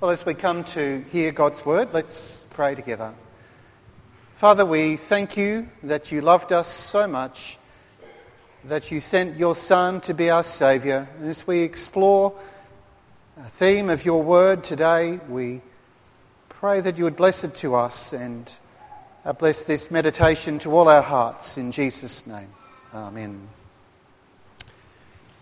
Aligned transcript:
Well, 0.00 0.12
as 0.12 0.24
we 0.24 0.34
come 0.34 0.62
to 0.62 1.04
hear 1.10 1.32
God's 1.32 1.66
word, 1.66 1.88
let's 1.92 2.46
pray 2.50 2.76
together. 2.76 3.14
Father, 4.36 4.64
we 4.64 4.94
thank 4.94 5.36
you 5.36 5.68
that 5.82 6.12
you 6.12 6.20
loved 6.20 6.52
us 6.52 6.68
so 6.68 7.08
much, 7.08 7.58
that 8.66 8.92
you 8.92 9.00
sent 9.00 9.38
your 9.38 9.56
Son 9.56 10.00
to 10.02 10.14
be 10.14 10.30
our 10.30 10.44
Saviour. 10.44 11.08
And 11.18 11.28
as 11.28 11.44
we 11.48 11.62
explore 11.62 12.32
the 13.36 13.42
theme 13.42 13.90
of 13.90 14.04
your 14.04 14.22
word 14.22 14.62
today, 14.62 15.18
we 15.28 15.62
pray 16.48 16.80
that 16.80 16.96
you 16.96 17.02
would 17.02 17.16
bless 17.16 17.42
it 17.42 17.56
to 17.56 17.74
us 17.74 18.12
and 18.12 18.48
uh, 19.24 19.32
bless 19.32 19.62
this 19.62 19.90
meditation 19.90 20.60
to 20.60 20.70
all 20.70 20.88
our 20.88 21.02
hearts 21.02 21.58
in 21.58 21.72
Jesus' 21.72 22.24
name. 22.24 22.52
Amen. 22.94 23.48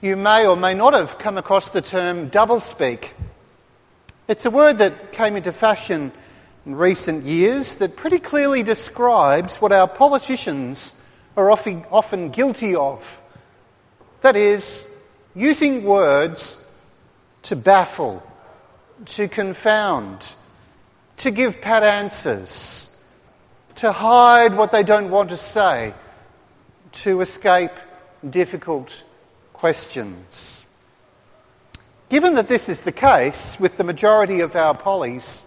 You 0.00 0.16
may 0.16 0.46
or 0.46 0.56
may 0.56 0.72
not 0.72 0.94
have 0.94 1.18
come 1.18 1.36
across 1.36 1.68
the 1.68 1.82
term 1.82 2.30
doublespeak. 2.30 3.10
It's 4.28 4.44
a 4.44 4.50
word 4.50 4.78
that 4.78 5.12
came 5.12 5.36
into 5.36 5.52
fashion 5.52 6.10
in 6.64 6.74
recent 6.74 7.24
years 7.26 7.76
that 7.76 7.94
pretty 7.94 8.18
clearly 8.18 8.64
describes 8.64 9.60
what 9.60 9.70
our 9.70 9.86
politicians 9.86 10.96
are 11.36 11.48
often, 11.48 11.84
often 11.92 12.30
guilty 12.30 12.74
of. 12.74 13.22
That 14.22 14.34
is, 14.34 14.88
using 15.36 15.84
words 15.84 16.56
to 17.42 17.54
baffle, 17.54 18.20
to 19.14 19.28
confound, 19.28 20.34
to 21.18 21.30
give 21.30 21.60
pat 21.60 21.84
answers, 21.84 22.90
to 23.76 23.92
hide 23.92 24.56
what 24.56 24.72
they 24.72 24.82
don't 24.82 25.10
want 25.10 25.30
to 25.30 25.36
say, 25.36 25.94
to 27.04 27.20
escape 27.20 27.70
difficult 28.28 28.90
questions. 29.52 30.65
Given 32.08 32.34
that 32.34 32.48
this 32.48 32.68
is 32.68 32.82
the 32.82 32.92
case 32.92 33.58
with 33.58 33.76
the 33.76 33.84
majority 33.84 34.40
of 34.40 34.54
our 34.54 34.74
pollies, 34.74 35.44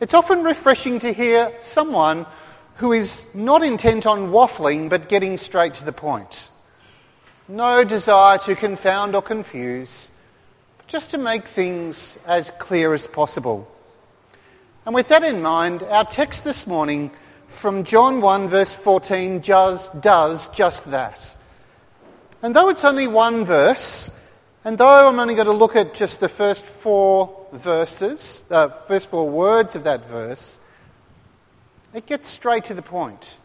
it's 0.00 0.12
often 0.12 0.44
refreshing 0.44 0.98
to 0.98 1.14
hear 1.14 1.50
someone 1.62 2.26
who 2.76 2.92
is 2.92 3.26
not 3.34 3.62
intent 3.62 4.04
on 4.04 4.30
waffling 4.30 4.90
but 4.90 5.08
getting 5.08 5.38
straight 5.38 5.74
to 5.74 5.84
the 5.84 5.92
point. 5.92 6.50
No 7.48 7.84
desire 7.84 8.36
to 8.38 8.54
confound 8.54 9.14
or 9.14 9.22
confuse, 9.22 10.10
just 10.88 11.10
to 11.10 11.18
make 11.18 11.48
things 11.48 12.18
as 12.26 12.50
clear 12.58 12.92
as 12.92 13.06
possible. 13.06 13.66
And 14.84 14.94
with 14.94 15.08
that 15.08 15.24
in 15.24 15.40
mind, 15.40 15.82
our 15.82 16.04
text 16.04 16.44
this 16.44 16.66
morning 16.66 17.12
from 17.48 17.84
John 17.84 18.20
1 18.20 18.48
verse 18.48 18.74
14 18.74 19.40
just, 19.40 19.98
does 20.02 20.48
just 20.48 20.90
that. 20.90 21.18
And 22.42 22.54
though 22.54 22.68
it's 22.68 22.84
only 22.84 23.06
one 23.06 23.46
verse, 23.46 24.10
and 24.64 24.78
though 24.78 25.08
I'm 25.08 25.18
only 25.18 25.34
going 25.34 25.46
to 25.46 25.52
look 25.52 25.76
at 25.76 25.92
just 25.92 26.20
the 26.20 26.28
first 26.28 26.64
four 26.64 27.46
verses, 27.52 28.42
uh, 28.50 28.68
first 28.68 29.10
four 29.10 29.28
words 29.28 29.76
of 29.76 29.84
that 29.84 30.06
verse, 30.06 30.58
it 31.92 32.06
gets 32.06 32.30
straight 32.30 32.66
to 32.66 32.74
the 32.74 32.82
point. 32.82 33.36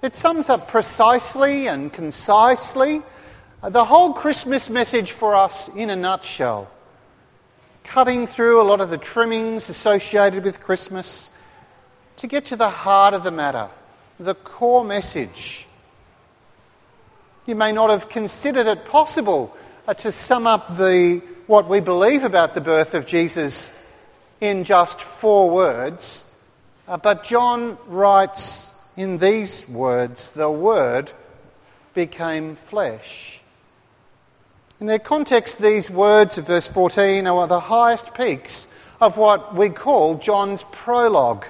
It 0.00 0.14
sums 0.14 0.48
up 0.48 0.68
precisely 0.68 1.68
and 1.68 1.92
concisely 1.92 3.02
the 3.62 3.84
whole 3.84 4.14
Christmas 4.14 4.68
message 4.68 5.12
for 5.12 5.36
us 5.36 5.68
in 5.68 5.90
a 5.90 5.96
nutshell. 5.96 6.68
Cutting 7.84 8.26
through 8.26 8.60
a 8.60 8.64
lot 8.64 8.80
of 8.80 8.90
the 8.90 8.98
trimmings 8.98 9.68
associated 9.68 10.44
with 10.44 10.62
Christmas 10.62 11.28
to 12.16 12.26
get 12.26 12.46
to 12.46 12.56
the 12.56 12.70
heart 12.70 13.14
of 13.14 13.22
the 13.22 13.30
matter, 13.30 13.68
the 14.18 14.34
core 14.34 14.84
message. 14.84 15.66
You 17.46 17.54
may 17.54 17.72
not 17.72 17.90
have 17.90 18.08
considered 18.08 18.66
it 18.66 18.86
possible 18.86 19.54
to 19.88 20.12
sum 20.12 20.46
up 20.46 20.76
the, 20.76 21.20
what 21.48 21.68
we 21.68 21.80
believe 21.80 22.22
about 22.22 22.54
the 22.54 22.60
birth 22.60 22.94
of 22.94 23.04
Jesus 23.04 23.72
in 24.40 24.62
just 24.64 25.00
four 25.00 25.50
words, 25.50 26.24
uh, 26.86 26.96
but 26.96 27.24
John 27.24 27.76
writes 27.88 28.72
in 28.96 29.18
these 29.18 29.68
words, 29.68 30.30
the 30.30 30.50
Word 30.50 31.10
became 31.94 32.54
flesh. 32.54 33.40
In 34.80 34.86
their 34.86 35.00
context, 35.00 35.58
these 35.58 35.90
words 35.90 36.38
of 36.38 36.46
verse 36.46 36.68
14 36.68 37.26
are 37.26 37.46
the 37.48 37.60
highest 37.60 38.14
peaks 38.14 38.68
of 39.00 39.16
what 39.16 39.54
we 39.54 39.68
call 39.68 40.16
John's 40.16 40.64
prologue. 40.70 41.44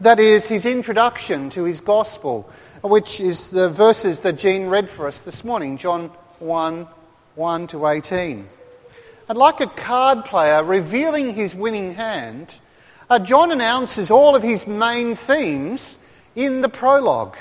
That 0.00 0.20
is 0.20 0.46
his 0.46 0.64
introduction 0.64 1.50
to 1.50 1.64
his 1.64 1.80
gospel, 1.80 2.48
which 2.82 3.20
is 3.20 3.50
the 3.50 3.68
verses 3.68 4.20
that 4.20 4.38
Jean 4.38 4.66
read 4.66 4.90
for 4.90 5.08
us 5.08 5.18
this 5.20 5.44
morning, 5.44 5.78
John 5.78 6.10
1 6.38 6.86
1 7.34 7.66
to 7.68 7.86
18. 7.86 8.48
And 9.28 9.38
like 9.38 9.60
a 9.60 9.66
card 9.66 10.24
player 10.26 10.62
revealing 10.62 11.34
his 11.34 11.54
winning 11.54 11.94
hand, 11.94 12.54
uh, 13.08 13.18
John 13.18 13.50
announces 13.50 14.10
all 14.10 14.36
of 14.36 14.42
his 14.42 14.66
main 14.66 15.14
themes 15.14 15.98
in 16.34 16.60
the 16.60 16.68
prologue. 16.68 17.36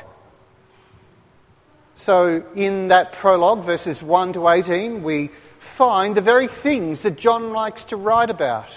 So, 1.96 2.44
in 2.56 2.88
that 2.88 3.14
prologue, 3.14 3.64
verses 3.64 4.02
1 4.02 4.34
to 4.34 4.50
18, 4.50 5.04
we 5.04 5.30
find 5.59 6.16
the 6.16 6.22
very 6.22 6.48
things 6.48 7.04
that 7.04 7.18
John 7.18 7.52
likes 7.54 7.86
to 7.86 7.98
write 7.98 8.30
about. 8.30 8.70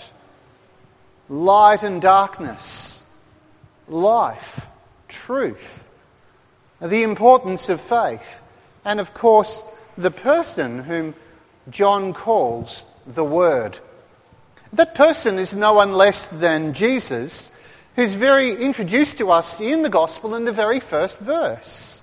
Light 1.29 1.83
and 1.83 2.01
darkness, 2.01 3.05
life, 3.89 4.67
truth, 5.09 5.89
the 6.81 7.03
importance 7.03 7.69
of 7.69 7.81
faith, 7.81 8.43
and 8.85 9.01
of 9.01 9.13
course, 9.13 9.65
the 9.97 10.11
person 10.11 10.83
whom 10.83 11.15
John 11.71 12.13
calls 12.13 12.83
the 13.07 13.25
Word. 13.25 13.79
That 14.73 14.95
person 14.95 15.39
is 15.39 15.53
no 15.53 15.75
one 15.75 15.93
less 15.93 16.29
than 16.29 16.75
Jesus, 16.75 17.51
who's 17.95 18.15
very 18.15 18.53
introduced 18.53 19.19
to 19.19 19.31
us 19.31 19.61
in 19.61 19.83
the 19.83 19.89
Gospel 19.89 20.35
in 20.35 20.45
the 20.45 20.53
very 20.53 20.81
first 20.81 21.19
verse, 21.19 22.03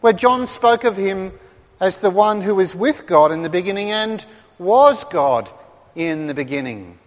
where 0.00 0.12
John 0.12 0.46
spoke 0.46 0.84
of 0.84 0.96
him 0.96 1.32
as 1.80 1.98
the 1.98 2.10
one 2.10 2.40
who 2.40 2.54
was 2.54 2.74
with 2.74 3.06
God 3.06 3.32
in 3.32 3.42
the 3.42 3.48
beginning 3.48 3.90
and 3.90 4.24
was 4.58 5.04
God 5.04 5.48
in 5.94 6.26
the 6.26 6.34
beginning, 6.34 6.98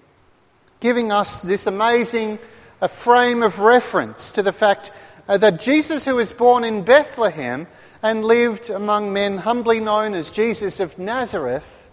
giving 0.80 1.12
us 1.12 1.42
this 1.42 1.68
amazing 1.68 2.40
frame 2.88 3.44
of 3.44 3.60
reference 3.60 4.32
to 4.32 4.44
the 4.44 4.52
fact 4.52 4.92
uh, 5.28 5.38
that 5.38 5.60
Jesus, 5.60 6.06
who 6.06 6.16
was 6.16 6.32
born 6.32 6.64
in 6.64 6.84
Bethlehem, 6.84 7.68
and 8.02 8.24
lived 8.24 8.70
among 8.70 9.14
men 9.14 9.38
humbly 9.38 9.80
known 9.80 10.14
as 10.14 10.32
Jesus 10.32 10.80
of 10.80 10.98
Nazareth, 11.00 11.90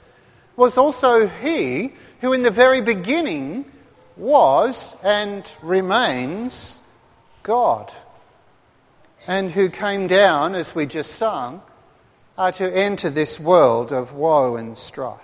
was 0.57 0.79
also 0.79 1.27
he 1.27 1.93
who 2.21 2.33
in 2.33 2.43
the 2.43 2.51
very 2.51 2.81
beginning 2.81 3.65
was 4.17 4.95
and 5.03 5.51
remains 5.63 6.79
God, 7.43 7.93
and 9.27 9.51
who 9.51 9.69
came 9.69 10.07
down, 10.07 10.55
as 10.55 10.75
we 10.75 10.87
just 10.87 11.15
sung, 11.15 11.63
uh, 12.39 12.53
to 12.53 12.73
enter 12.73 13.11
this 13.11 13.39
world 13.39 13.93
of 13.93 14.13
woe 14.13 14.57
and 14.57 14.79
strife. 14.79 15.21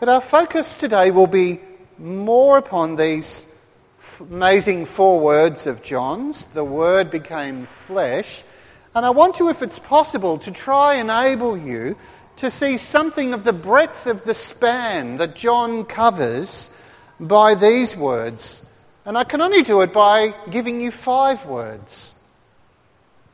But 0.00 0.08
our 0.08 0.20
focus 0.20 0.76
today 0.76 1.10
will 1.10 1.26
be 1.26 1.60
more 1.98 2.58
upon 2.58 2.96
these 2.96 3.46
amazing 4.20 4.84
four 4.84 5.20
words 5.20 5.66
of 5.66 5.82
John's. 5.82 6.44
The 6.46 6.64
Word 6.64 7.10
became 7.10 7.66
flesh. 7.66 8.44
And 8.94 9.06
I 9.06 9.10
want 9.10 9.36
to, 9.36 9.48
if 9.48 9.62
it's 9.62 9.78
possible, 9.78 10.38
to 10.40 10.50
try 10.50 10.96
and 10.96 11.10
enable 11.10 11.56
you 11.56 11.96
to 12.36 12.50
see 12.50 12.76
something 12.76 13.32
of 13.34 13.44
the 13.44 13.52
breadth 13.52 14.06
of 14.06 14.24
the 14.24 14.34
span 14.34 15.18
that 15.18 15.34
John 15.34 15.84
covers 15.84 16.70
by 17.18 17.54
these 17.54 17.96
words. 17.96 18.62
And 19.04 19.16
I 19.16 19.24
can 19.24 19.40
only 19.40 19.62
do 19.62 19.80
it 19.80 19.92
by 19.92 20.34
giving 20.50 20.80
you 20.80 20.90
five 20.90 21.44
words. 21.46 22.14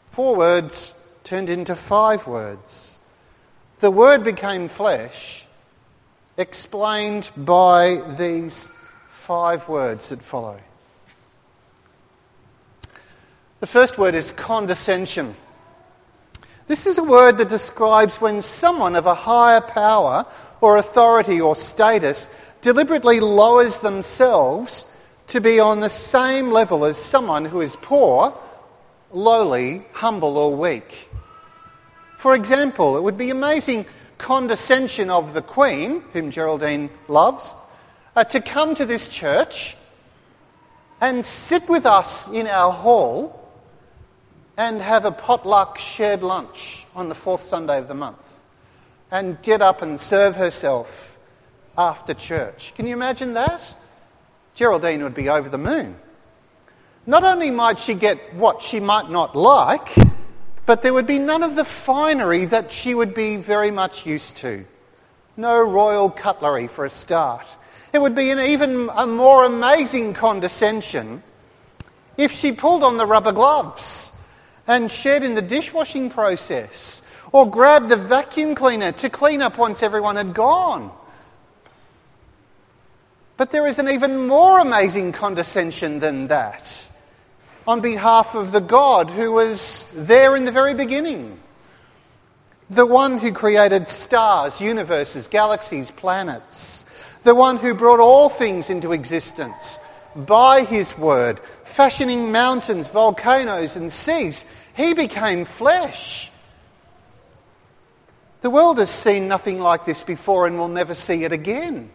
Four 0.06 0.36
words 0.36 0.94
turned 1.24 1.50
into 1.50 1.74
five 1.74 2.26
words. 2.26 2.98
The 3.80 3.90
Word 3.90 4.24
became 4.24 4.68
flesh, 4.68 5.44
explained 6.36 7.30
by 7.36 8.00
these 8.16 8.70
five 9.10 9.68
words 9.68 10.08
that 10.08 10.22
follow. 10.22 10.58
The 13.60 13.66
first 13.66 13.98
word 13.98 14.14
is 14.14 14.30
condescension. 14.30 15.34
This 16.68 16.86
is 16.86 16.98
a 16.98 17.02
word 17.02 17.38
that 17.38 17.48
describes 17.48 18.20
when 18.20 18.40
someone 18.40 18.94
of 18.94 19.06
a 19.06 19.16
higher 19.16 19.60
power 19.60 20.26
or 20.60 20.76
authority 20.76 21.40
or 21.40 21.56
status 21.56 22.28
deliberately 22.60 23.18
lowers 23.18 23.78
themselves 23.78 24.86
to 25.28 25.40
be 25.40 25.58
on 25.58 25.80
the 25.80 25.88
same 25.88 26.52
level 26.52 26.84
as 26.84 26.96
someone 26.96 27.44
who 27.44 27.60
is 27.60 27.74
poor, 27.74 28.32
lowly, 29.10 29.84
humble, 29.92 30.38
or 30.38 30.54
weak. 30.54 31.08
For 32.16 32.36
example, 32.36 32.96
it 32.96 33.02
would 33.02 33.18
be 33.18 33.30
amazing 33.30 33.86
condescension 34.18 35.10
of 35.10 35.34
the 35.34 35.42
Queen, 35.42 36.02
whom 36.12 36.30
Geraldine 36.30 36.90
loves, 37.08 37.52
uh, 38.14 38.22
to 38.22 38.40
come 38.40 38.76
to 38.76 38.86
this 38.86 39.08
church 39.08 39.76
and 41.00 41.26
sit 41.26 41.68
with 41.68 41.86
us 41.86 42.28
in 42.28 42.46
our 42.46 42.72
hall 42.72 43.47
and 44.58 44.82
have 44.82 45.04
a 45.04 45.12
potluck 45.12 45.78
shared 45.78 46.24
lunch 46.24 46.84
on 46.96 47.08
the 47.08 47.14
fourth 47.14 47.42
Sunday 47.42 47.78
of 47.78 47.86
the 47.86 47.94
month 47.94 48.18
and 49.08 49.40
get 49.40 49.62
up 49.62 49.82
and 49.82 50.00
serve 50.00 50.34
herself 50.34 51.16
after 51.78 52.12
church. 52.12 52.74
Can 52.74 52.88
you 52.88 52.92
imagine 52.92 53.34
that? 53.34 53.62
Geraldine 54.56 55.04
would 55.04 55.14
be 55.14 55.28
over 55.28 55.48
the 55.48 55.58
moon. 55.58 55.94
Not 57.06 57.22
only 57.22 57.52
might 57.52 57.78
she 57.78 57.94
get 57.94 58.34
what 58.34 58.60
she 58.60 58.80
might 58.80 59.08
not 59.08 59.36
like, 59.36 59.94
but 60.66 60.82
there 60.82 60.92
would 60.92 61.06
be 61.06 61.20
none 61.20 61.44
of 61.44 61.54
the 61.54 61.64
finery 61.64 62.46
that 62.46 62.72
she 62.72 62.92
would 62.92 63.14
be 63.14 63.36
very 63.36 63.70
much 63.70 64.06
used 64.06 64.38
to. 64.38 64.64
No 65.36 65.62
royal 65.62 66.10
cutlery 66.10 66.66
for 66.66 66.84
a 66.84 66.90
start. 66.90 67.46
It 67.92 68.00
would 68.00 68.16
be 68.16 68.32
an 68.32 68.40
even 68.40 68.90
a 68.92 69.06
more 69.06 69.44
amazing 69.44 70.14
condescension 70.14 71.22
if 72.16 72.32
she 72.32 72.50
pulled 72.50 72.82
on 72.82 72.96
the 72.96 73.06
rubber 73.06 73.32
gloves 73.32 74.12
and 74.68 74.90
shed 74.90 75.24
in 75.24 75.34
the 75.34 75.42
dishwashing 75.42 76.10
process 76.10 77.02
or 77.32 77.50
grab 77.50 77.88
the 77.88 77.96
vacuum 77.96 78.54
cleaner 78.54 78.92
to 78.92 79.10
clean 79.10 79.42
up 79.42 79.58
once 79.58 79.82
everyone 79.82 80.16
had 80.16 80.34
gone. 80.34 80.92
But 83.36 83.50
there 83.50 83.66
is 83.66 83.78
an 83.78 83.88
even 83.88 84.26
more 84.26 84.58
amazing 84.60 85.12
condescension 85.12 86.00
than 86.00 86.28
that 86.28 86.88
on 87.66 87.80
behalf 87.80 88.34
of 88.34 88.50
the 88.50 88.60
God 88.60 89.10
who 89.10 89.30
was 89.30 89.86
there 89.94 90.34
in 90.36 90.44
the 90.44 90.52
very 90.52 90.74
beginning. 90.74 91.38
The 92.70 92.86
one 92.86 93.18
who 93.18 93.32
created 93.32 93.88
stars, 93.88 94.60
universes, 94.60 95.28
galaxies, 95.28 95.90
planets. 95.90 96.84
The 97.24 97.34
one 97.34 97.58
who 97.58 97.74
brought 97.74 98.00
all 98.00 98.28
things 98.28 98.70
into 98.70 98.92
existence 98.92 99.78
by 100.16 100.64
his 100.64 100.96
word, 100.96 101.40
fashioning 101.64 102.32
mountains, 102.32 102.88
volcanoes, 102.88 103.76
and 103.76 103.92
seas. 103.92 104.42
He 104.78 104.94
became 104.94 105.44
flesh. 105.44 106.30
The 108.42 108.48
world 108.48 108.78
has 108.78 108.88
seen 108.88 109.26
nothing 109.26 109.58
like 109.58 109.84
this 109.84 110.04
before 110.04 110.46
and 110.46 110.56
will 110.56 110.68
never 110.68 110.94
see 110.94 111.24
it 111.24 111.32
again. 111.32 111.90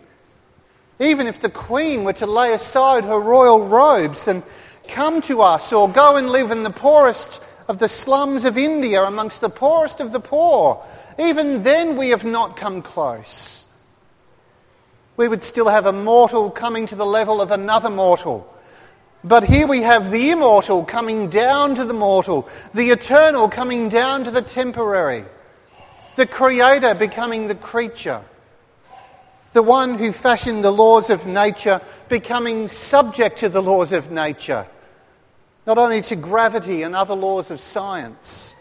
Even 1.00 1.28
if 1.28 1.40
the 1.40 1.48
Queen 1.48 2.04
were 2.04 2.12
to 2.12 2.28
lay 2.28 2.52
aside 2.52 3.06
her 3.06 3.18
royal 3.18 3.70
robes 3.70 4.28
and 4.28 4.44
come 4.90 5.22
to 5.22 5.44
us 5.44 5.72
or 5.72 5.88
go 5.88 6.18
and 6.18 6.30
live 6.30 6.52
in 6.52 6.64
the 6.64 6.72
poorest 6.72 7.40
of 7.70 7.80
the 7.80 7.88
slums 7.88 8.44
of 8.44 8.58
India 8.58 9.02
amongst 9.02 9.40
the 9.40 9.50
poorest 9.50 10.02
of 10.02 10.12
the 10.12 10.20
poor, 10.20 10.84
even 11.18 11.64
then 11.64 11.96
we 11.96 12.10
have 12.10 12.26
not 12.26 12.58
come 12.58 12.82
close. 12.82 13.64
We 15.16 15.30
would 15.30 15.44
still 15.44 15.70
have 15.70 15.86
a 15.86 15.94
mortal 15.94 16.52
coming 16.52 16.88
to 16.88 16.96
the 16.96 17.06
level 17.06 17.40
of 17.40 17.52
another 17.52 17.90
mortal. 17.90 18.53
But 19.24 19.46
here 19.46 19.68
we 19.68 19.82
have 19.84 20.12
the 20.12 20.32
immortal 20.32 20.84
coming 20.84 21.30
down 21.30 21.76
to 21.76 21.86
the 21.86 21.94
mortal, 21.94 22.50
the 22.74 22.90
eternal 22.90 23.48
coming 23.48 23.88
down 23.88 24.26
to 24.26 24.32
the 24.32 24.42
temporary, 24.42 25.24
the 26.18 26.28
creator 26.28 26.94
becoming 26.94 27.48
the 27.48 27.56
creature, 27.56 28.22
the 29.54 29.64
one 29.64 29.94
who 29.98 30.12
fashioned 30.12 30.62
the 30.62 30.72
laws 30.72 31.10
of 31.10 31.26
nature 31.26 31.80
becoming 32.10 32.68
subject 32.68 33.40
to 33.40 33.50
the 33.50 33.62
laws 33.62 33.94
of 33.94 34.12
nature, 34.12 34.68
not 35.66 35.78
only 35.78 36.02
to 36.02 36.18
gravity 36.18 36.84
and 36.84 36.94
other 36.94 37.16
laws 37.16 37.50
of 37.50 37.62
science, 37.62 38.58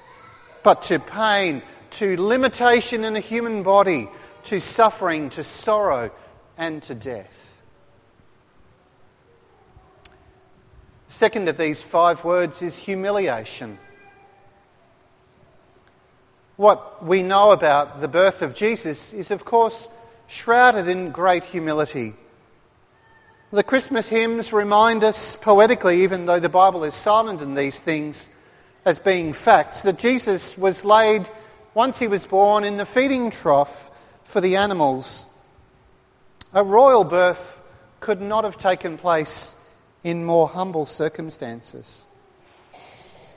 but 0.62 0.82
to 0.82 1.00
pain, 1.00 1.62
to 1.90 2.16
limitation 2.16 3.02
in 3.04 3.16
a 3.16 3.20
human 3.20 3.64
body, 3.64 4.08
to 4.44 4.60
suffering, 4.60 5.30
to 5.30 5.42
sorrow, 5.42 6.12
and 6.56 6.84
to 6.84 6.94
death. 6.94 7.41
Second 11.22 11.48
of 11.48 11.56
these 11.56 11.80
five 11.80 12.24
words 12.24 12.62
is 12.62 12.76
humiliation. 12.76 13.78
What 16.56 17.06
we 17.06 17.22
know 17.22 17.52
about 17.52 18.00
the 18.00 18.08
birth 18.08 18.42
of 18.42 18.56
Jesus 18.56 19.12
is, 19.12 19.30
of 19.30 19.44
course, 19.44 19.88
shrouded 20.26 20.88
in 20.88 21.12
great 21.12 21.44
humility. 21.44 22.14
The 23.52 23.62
Christmas 23.62 24.08
hymns 24.08 24.52
remind 24.52 25.04
us 25.04 25.36
poetically, 25.36 26.02
even 26.02 26.26
though 26.26 26.40
the 26.40 26.48
Bible 26.48 26.82
is 26.82 26.94
silent 26.94 27.40
in 27.40 27.54
these 27.54 27.78
things 27.78 28.28
as 28.84 28.98
being 28.98 29.32
facts, 29.32 29.82
that 29.82 30.00
Jesus 30.00 30.58
was 30.58 30.84
laid, 30.84 31.30
once 31.72 32.00
he 32.00 32.08
was 32.08 32.26
born, 32.26 32.64
in 32.64 32.78
the 32.78 32.84
feeding 32.84 33.30
trough 33.30 33.92
for 34.24 34.40
the 34.40 34.56
animals. 34.56 35.28
A 36.52 36.64
royal 36.64 37.04
birth 37.04 37.60
could 38.00 38.20
not 38.20 38.42
have 38.42 38.58
taken 38.58 38.98
place 38.98 39.54
in 40.02 40.24
more 40.24 40.48
humble 40.48 40.86
circumstances. 40.86 42.06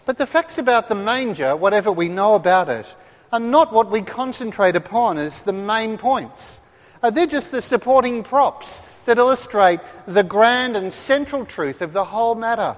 But 0.05 0.17
the 0.17 0.27
facts 0.27 0.57
about 0.57 0.87
the 0.87 0.95
manger, 0.95 1.55
whatever 1.55 1.91
we 1.91 2.09
know 2.09 2.35
about 2.35 2.69
it, 2.69 2.95
are 3.31 3.39
not 3.39 3.73
what 3.73 3.89
we 3.89 4.01
concentrate 4.01 4.75
upon 4.75 5.17
as 5.17 5.43
the 5.43 5.53
main 5.53 5.97
points. 5.97 6.61
Uh, 7.01 7.09
they're 7.09 7.27
just 7.27 7.51
the 7.51 7.61
supporting 7.61 8.23
props 8.23 8.79
that 9.05 9.17
illustrate 9.17 9.79
the 10.07 10.23
grand 10.23 10.77
and 10.77 10.93
central 10.93 11.45
truth 11.45 11.81
of 11.81 11.93
the 11.93 12.03
whole 12.03 12.35
matter. 12.35 12.77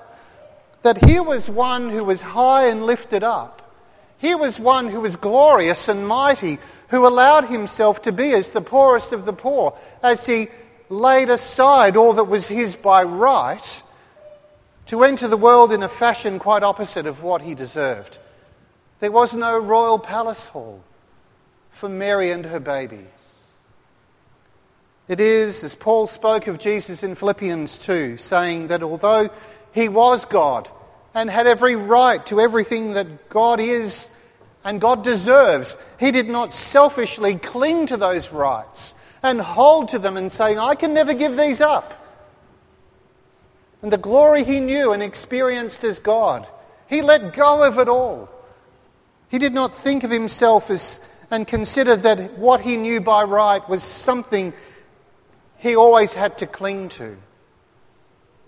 That 0.81 1.03
here 1.03 1.23
was 1.23 1.49
one 1.49 1.89
who 1.89 2.03
was 2.03 2.21
high 2.21 2.67
and 2.67 2.85
lifted 2.85 3.23
up. 3.23 3.61
Here 4.19 4.37
was 4.37 4.59
one 4.59 4.87
who 4.87 5.01
was 5.01 5.15
glorious 5.15 5.89
and 5.89 6.07
mighty, 6.07 6.59
who 6.89 7.05
allowed 7.05 7.45
himself 7.45 8.01
to 8.03 8.11
be 8.11 8.33
as 8.33 8.49
the 8.49 8.61
poorest 8.61 9.13
of 9.13 9.25
the 9.25 9.33
poor, 9.33 9.77
as 10.01 10.25
he 10.25 10.47
laid 10.89 11.29
aside 11.29 11.97
all 11.97 12.13
that 12.13 12.25
was 12.25 12.47
his 12.47 12.75
by 12.75 13.03
right 13.03 13.83
to 14.87 15.03
enter 15.03 15.27
the 15.27 15.37
world 15.37 15.73
in 15.73 15.83
a 15.83 15.89
fashion 15.89 16.39
quite 16.39 16.63
opposite 16.63 17.05
of 17.05 17.21
what 17.21 17.41
he 17.41 17.55
deserved. 17.55 18.17
There 18.99 19.11
was 19.11 19.33
no 19.33 19.57
royal 19.57 19.99
palace 19.99 20.43
hall 20.45 20.81
for 21.71 21.89
Mary 21.89 22.31
and 22.31 22.45
her 22.45 22.59
baby. 22.59 23.05
It 25.07 25.19
is, 25.19 25.63
as 25.63 25.75
Paul 25.75 26.07
spoke 26.07 26.47
of 26.47 26.59
Jesus 26.59 27.03
in 27.03 27.15
Philippians 27.15 27.79
2, 27.79 28.17
saying 28.17 28.67
that 28.67 28.83
although 28.83 29.29
he 29.73 29.87
was 29.87 30.25
God 30.25 30.67
and 31.13 31.29
had 31.29 31.47
every 31.47 31.75
right 31.75 32.25
to 32.27 32.41
everything 32.41 32.93
that 32.93 33.29
God 33.29 33.59
is 33.59 34.09
and 34.63 34.81
God 34.81 35.03
deserves, 35.03 35.77
he 35.99 36.11
did 36.11 36.27
not 36.27 36.53
selfishly 36.53 37.35
cling 37.35 37.87
to 37.87 37.97
those 37.97 38.31
rights 38.31 38.93
and 39.29 39.41
hold 39.41 39.89
to 39.89 39.99
them 39.99 40.17
and 40.17 40.31
saying, 40.31 40.59
I 40.59 40.75
can 40.75 40.93
never 40.93 41.13
give 41.13 41.37
these 41.37 41.61
up. 41.61 41.93
And 43.81 43.91
the 43.91 43.97
glory 43.97 44.43
he 44.43 44.59
knew 44.59 44.91
and 44.91 45.03
experienced 45.03 45.83
as 45.83 45.99
God, 45.99 46.47
he 46.87 47.01
let 47.01 47.33
go 47.33 47.63
of 47.63 47.77
it 47.79 47.87
all. 47.87 48.29
He 49.29 49.39
did 49.39 49.53
not 49.53 49.73
think 49.73 50.03
of 50.03 50.11
himself 50.11 50.71
as 50.71 50.99
and 51.29 51.47
consider 51.47 51.95
that 51.95 52.37
what 52.37 52.61
he 52.61 52.77
knew 52.77 53.01
by 53.01 53.23
right 53.23 53.67
was 53.67 53.83
something 53.83 54.53
he 55.57 55.75
always 55.75 56.13
had 56.13 56.37
to 56.37 56.47
cling 56.47 56.89
to, 56.89 57.17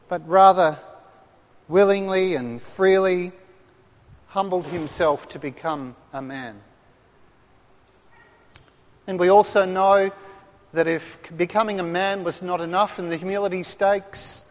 but 0.08 0.28
rather 0.28 0.78
willingly 1.68 2.36
and 2.36 2.62
freely 2.62 3.32
humbled 4.28 4.66
himself 4.66 5.28
to 5.30 5.40
become 5.40 5.96
a 6.14 6.22
man. 6.22 6.62
And 9.08 9.20
we 9.20 9.30
also 9.30 9.66
know 9.66 10.12
that 10.74 10.88
if 10.88 11.18
becoming 11.36 11.80
a 11.80 11.84
man 11.84 12.24
was 12.24 12.42
not 12.42 12.62
enough 12.62 13.00
in 13.00 13.10
the 13.10 13.18
humility 13.18 13.64
stakes, 13.64 14.44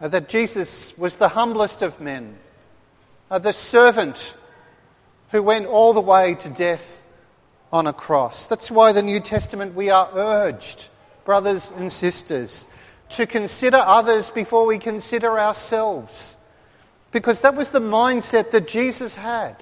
uh, 0.00 0.08
that 0.08 0.28
Jesus 0.28 0.96
was 0.98 1.16
the 1.16 1.28
humblest 1.28 1.82
of 1.82 2.00
men, 2.00 2.36
uh, 3.30 3.38
the 3.38 3.52
servant 3.52 4.34
who 5.30 5.42
went 5.42 5.66
all 5.66 5.92
the 5.92 6.00
way 6.00 6.34
to 6.34 6.48
death 6.48 7.04
on 7.72 7.86
a 7.86 7.92
cross. 7.92 8.46
That's 8.48 8.70
why 8.70 8.92
the 8.92 9.02
New 9.02 9.20
Testament 9.20 9.74
we 9.74 9.90
are 9.90 10.08
urged 10.12 10.88
brothers 11.24 11.70
and 11.76 11.92
sisters, 11.92 12.66
to 13.10 13.26
consider 13.26 13.76
others 13.76 14.30
before 14.30 14.66
we 14.66 14.78
consider 14.78 15.38
ourselves. 15.38 16.36
Because 17.12 17.42
that 17.42 17.54
was 17.54 17.70
the 17.70 17.80
mindset 17.80 18.52
that 18.52 18.68
Jesus 18.68 19.14
had. 19.14 19.56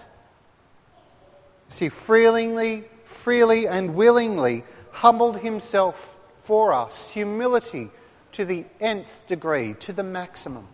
See, 1.69 1.89
freely, 1.89 2.85
freely 3.05 3.67
and 3.67 3.95
willingly 3.95 4.65
humbled 4.93 5.39
himself 5.39 6.17
for 6.45 6.73
us. 6.73 7.09
Humility 7.11 7.91
to 8.33 8.45
the 8.45 8.65
nth 8.81 9.27
degree, 9.27 9.75
to 9.81 9.93
the 9.93 10.03
maximum. 10.03 10.67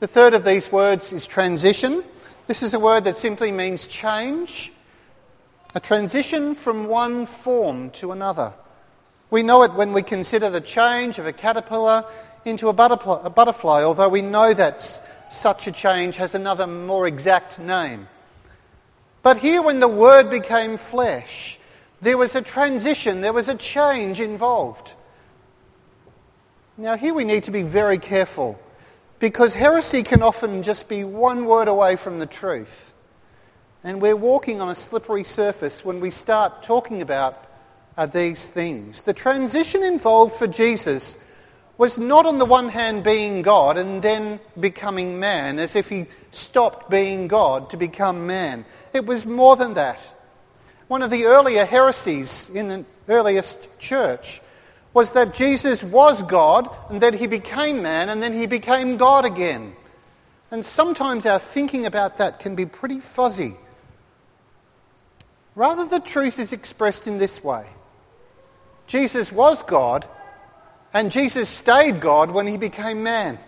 The 0.00 0.06
third 0.06 0.34
of 0.34 0.44
these 0.44 0.70
words 0.70 1.12
is 1.12 1.26
transition. 1.26 2.04
This 2.46 2.62
is 2.62 2.72
a 2.74 2.78
word 2.78 3.04
that 3.04 3.16
simply 3.16 3.50
means 3.50 3.86
change 3.86 4.72
a 5.74 5.80
transition 5.80 6.54
from 6.54 6.86
one 6.86 7.26
form 7.26 7.90
to 7.90 8.12
another. 8.12 8.54
We 9.30 9.42
know 9.42 9.64
it 9.64 9.74
when 9.74 9.92
we 9.92 10.02
consider 10.02 10.48
the 10.48 10.60
change 10.60 11.18
of 11.18 11.26
a 11.26 11.32
caterpillar 11.32 12.06
into 12.44 12.70
a 12.70 12.72
butterfly, 12.72 13.82
although 13.82 14.08
we 14.08 14.22
know 14.22 14.54
that 14.54 14.80
such 15.30 15.66
a 15.66 15.72
change 15.72 16.16
has 16.16 16.34
another 16.34 16.66
more 16.66 17.06
exact 17.06 17.58
name. 17.58 18.08
But 19.22 19.38
here, 19.38 19.62
when 19.62 19.80
the 19.80 19.88
Word 19.88 20.30
became 20.30 20.78
flesh, 20.78 21.58
there 22.00 22.16
was 22.16 22.34
a 22.34 22.42
transition, 22.42 23.20
there 23.20 23.32
was 23.32 23.48
a 23.48 23.54
change 23.54 24.20
involved. 24.20 24.94
Now, 26.76 26.96
here 26.96 27.12
we 27.12 27.24
need 27.24 27.44
to 27.44 27.50
be 27.50 27.62
very 27.62 27.98
careful 27.98 28.58
because 29.18 29.52
heresy 29.52 30.04
can 30.04 30.22
often 30.22 30.62
just 30.62 30.88
be 30.88 31.02
one 31.02 31.44
word 31.46 31.66
away 31.66 31.96
from 31.96 32.20
the 32.20 32.26
truth. 32.26 32.94
And 33.82 34.00
we're 34.00 34.16
walking 34.16 34.60
on 34.60 34.68
a 34.68 34.74
slippery 34.74 35.24
surface 35.24 35.84
when 35.84 36.00
we 36.00 36.10
start 36.10 36.62
talking 36.62 37.02
about 37.02 37.42
uh, 37.96 38.06
these 38.06 38.48
things. 38.48 39.02
The 39.02 39.12
transition 39.12 39.82
involved 39.82 40.34
for 40.34 40.46
Jesus 40.46 41.18
was 41.78 41.96
not 41.96 42.26
on 42.26 42.38
the 42.38 42.44
one 42.44 42.68
hand 42.68 43.04
being 43.04 43.42
God 43.42 43.78
and 43.78 44.02
then 44.02 44.40
becoming 44.58 45.20
man, 45.20 45.60
as 45.60 45.76
if 45.76 45.88
he 45.88 46.06
stopped 46.32 46.90
being 46.90 47.28
God 47.28 47.70
to 47.70 47.76
become 47.76 48.26
man. 48.26 48.64
It 48.92 49.06
was 49.06 49.24
more 49.24 49.54
than 49.54 49.74
that. 49.74 50.00
One 50.88 51.02
of 51.02 51.10
the 51.10 51.26
earlier 51.26 51.64
heresies 51.64 52.50
in 52.50 52.68
the 52.68 52.84
earliest 53.06 53.78
church 53.78 54.40
was 54.92 55.12
that 55.12 55.34
Jesus 55.34 55.84
was 55.84 56.20
God 56.22 56.68
and 56.90 57.02
that 57.02 57.14
he 57.14 57.28
became 57.28 57.82
man 57.82 58.08
and 58.08 58.20
then 58.20 58.32
he 58.32 58.46
became 58.46 58.96
God 58.96 59.24
again. 59.24 59.76
And 60.50 60.64
sometimes 60.64 61.26
our 61.26 61.38
thinking 61.38 61.86
about 61.86 62.18
that 62.18 62.40
can 62.40 62.56
be 62.56 62.66
pretty 62.66 62.98
fuzzy. 62.98 63.54
Rather, 65.54 65.84
the 65.84 66.00
truth 66.00 66.40
is 66.40 66.52
expressed 66.52 67.06
in 67.06 67.18
this 67.18 67.42
way 67.44 67.66
Jesus 68.88 69.30
was 69.30 69.62
God 69.62 70.08
and 70.92 71.12
Jesus 71.12 71.48
stayed 71.48 72.00
God 72.00 72.30
when 72.30 72.46
he 72.46 72.56
became 72.56 73.02
man. 73.02 73.38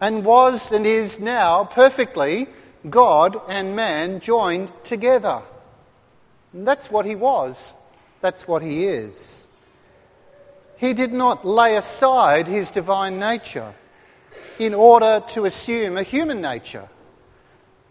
And 0.00 0.24
was 0.24 0.72
and 0.72 0.86
is 0.86 1.18
now 1.18 1.64
perfectly 1.64 2.48
God 2.88 3.40
and 3.48 3.74
man 3.74 4.20
joined 4.20 4.70
together. 4.84 5.42
And 6.52 6.66
that's 6.66 6.90
what 6.90 7.06
he 7.06 7.14
was. 7.14 7.74
That's 8.20 8.46
what 8.46 8.62
he 8.62 8.86
is. 8.86 9.46
He 10.76 10.92
did 10.92 11.12
not 11.12 11.44
lay 11.44 11.76
aside 11.76 12.46
his 12.46 12.70
divine 12.70 13.18
nature 13.18 13.72
in 14.58 14.74
order 14.74 15.22
to 15.28 15.46
assume 15.46 15.96
a 15.96 16.02
human 16.02 16.40
nature, 16.40 16.88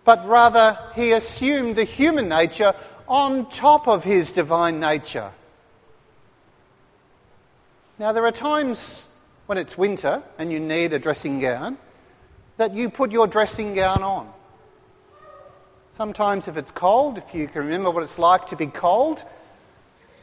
but 0.05 0.27
rather 0.27 0.77
he 0.95 1.11
assumed 1.11 1.75
the 1.75 1.83
human 1.83 2.29
nature 2.29 2.73
on 3.07 3.49
top 3.49 3.87
of 3.87 4.03
his 4.03 4.31
divine 4.31 4.79
nature. 4.79 5.31
Now, 7.99 8.11
there 8.11 8.25
are 8.25 8.31
times 8.31 9.07
when 9.45 9.59
it's 9.59 9.77
winter 9.77 10.23
and 10.39 10.51
you 10.51 10.59
need 10.59 10.93
a 10.93 10.99
dressing 10.99 11.39
gown 11.39 11.77
that 12.57 12.73
you 12.73 12.89
put 12.89 13.11
your 13.11 13.27
dressing 13.27 13.75
gown 13.75 14.01
on. 14.01 14.33
Sometimes, 15.91 16.47
if 16.47 16.57
it's 16.57 16.71
cold, 16.71 17.19
if 17.19 17.35
you 17.35 17.47
can 17.47 17.65
remember 17.65 17.91
what 17.91 18.01
it's 18.01 18.17
like 18.17 18.47
to 18.47 18.55
be 18.55 18.65
cold, 18.65 19.23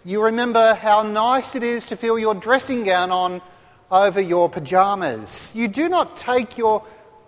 you 0.04 0.24
remember 0.24 0.74
how 0.74 1.04
nice 1.04 1.54
it 1.54 1.62
is 1.62 1.86
to 1.86 1.96
feel 1.96 2.18
your 2.18 2.34
dressing 2.34 2.82
gown 2.82 3.12
on 3.12 3.40
over 3.88 4.20
your 4.20 4.48
pajamas. 4.48 5.52
You 5.54 5.68
do 5.68 5.88
not 5.88 6.16
take 6.16 6.58
your 6.58 6.84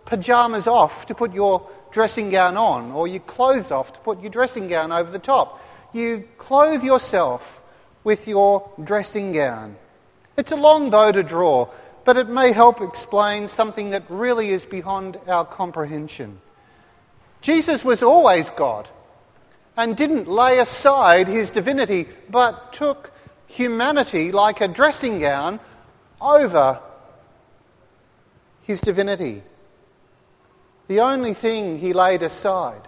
pajamas 0.07 0.67
off 0.67 1.07
to 1.07 1.15
put 1.15 1.35
your 1.35 1.69
dressing 1.93 2.31
gown 2.31 2.57
on, 2.57 2.91
or 2.91 3.07
your 3.07 3.21
clothes 3.21 3.71
off 3.71 3.93
to 3.93 4.01
put 4.01 4.21
your 4.23 4.31
dressing 4.31 4.67
gown 4.67 4.91
over 4.91 5.11
the 5.11 5.21
top. 5.21 5.61
You 5.93 6.27
clothe 6.39 6.83
yourself 6.83 7.63
with 8.03 8.27
your 8.27 8.69
dressing 8.83 9.33
gown. 9.33 9.77
It's 10.37 10.53
a 10.53 10.57
long 10.57 10.91
bow 10.91 11.13
to 11.13 11.23
draw, 11.23 11.69
but 12.05 12.17
it 12.17 12.29
may 12.29 12.53
help 12.53 12.81
explain 12.81 13.49
something 13.49 13.91
that 13.91 14.05
really 14.09 14.51
is 14.51 14.65
beyond 14.65 15.19
our 15.29 15.45
comprehension. 15.45 16.41
Jesus 17.43 17.85
was 17.85 18.03
always 18.03 18.49
God 18.51 18.89
and 19.77 19.97
didn't 19.97 20.29
lay 20.29 20.59
aside 20.59 21.29
his 21.29 21.51
divinity, 21.51 22.09
but 22.31 22.73
took 22.73 23.11
humanity 23.47 24.33
like 24.33 24.61
a 24.61 24.69
dressing 24.69 25.19
gown 25.21 25.61
over 26.21 26.81
his 28.63 28.81
divinity. 28.81 29.43
The 30.89 31.01
only 31.01 31.35
thing 31.35 31.79
he 31.79 31.93
laid 31.93 32.23
aside 32.23 32.83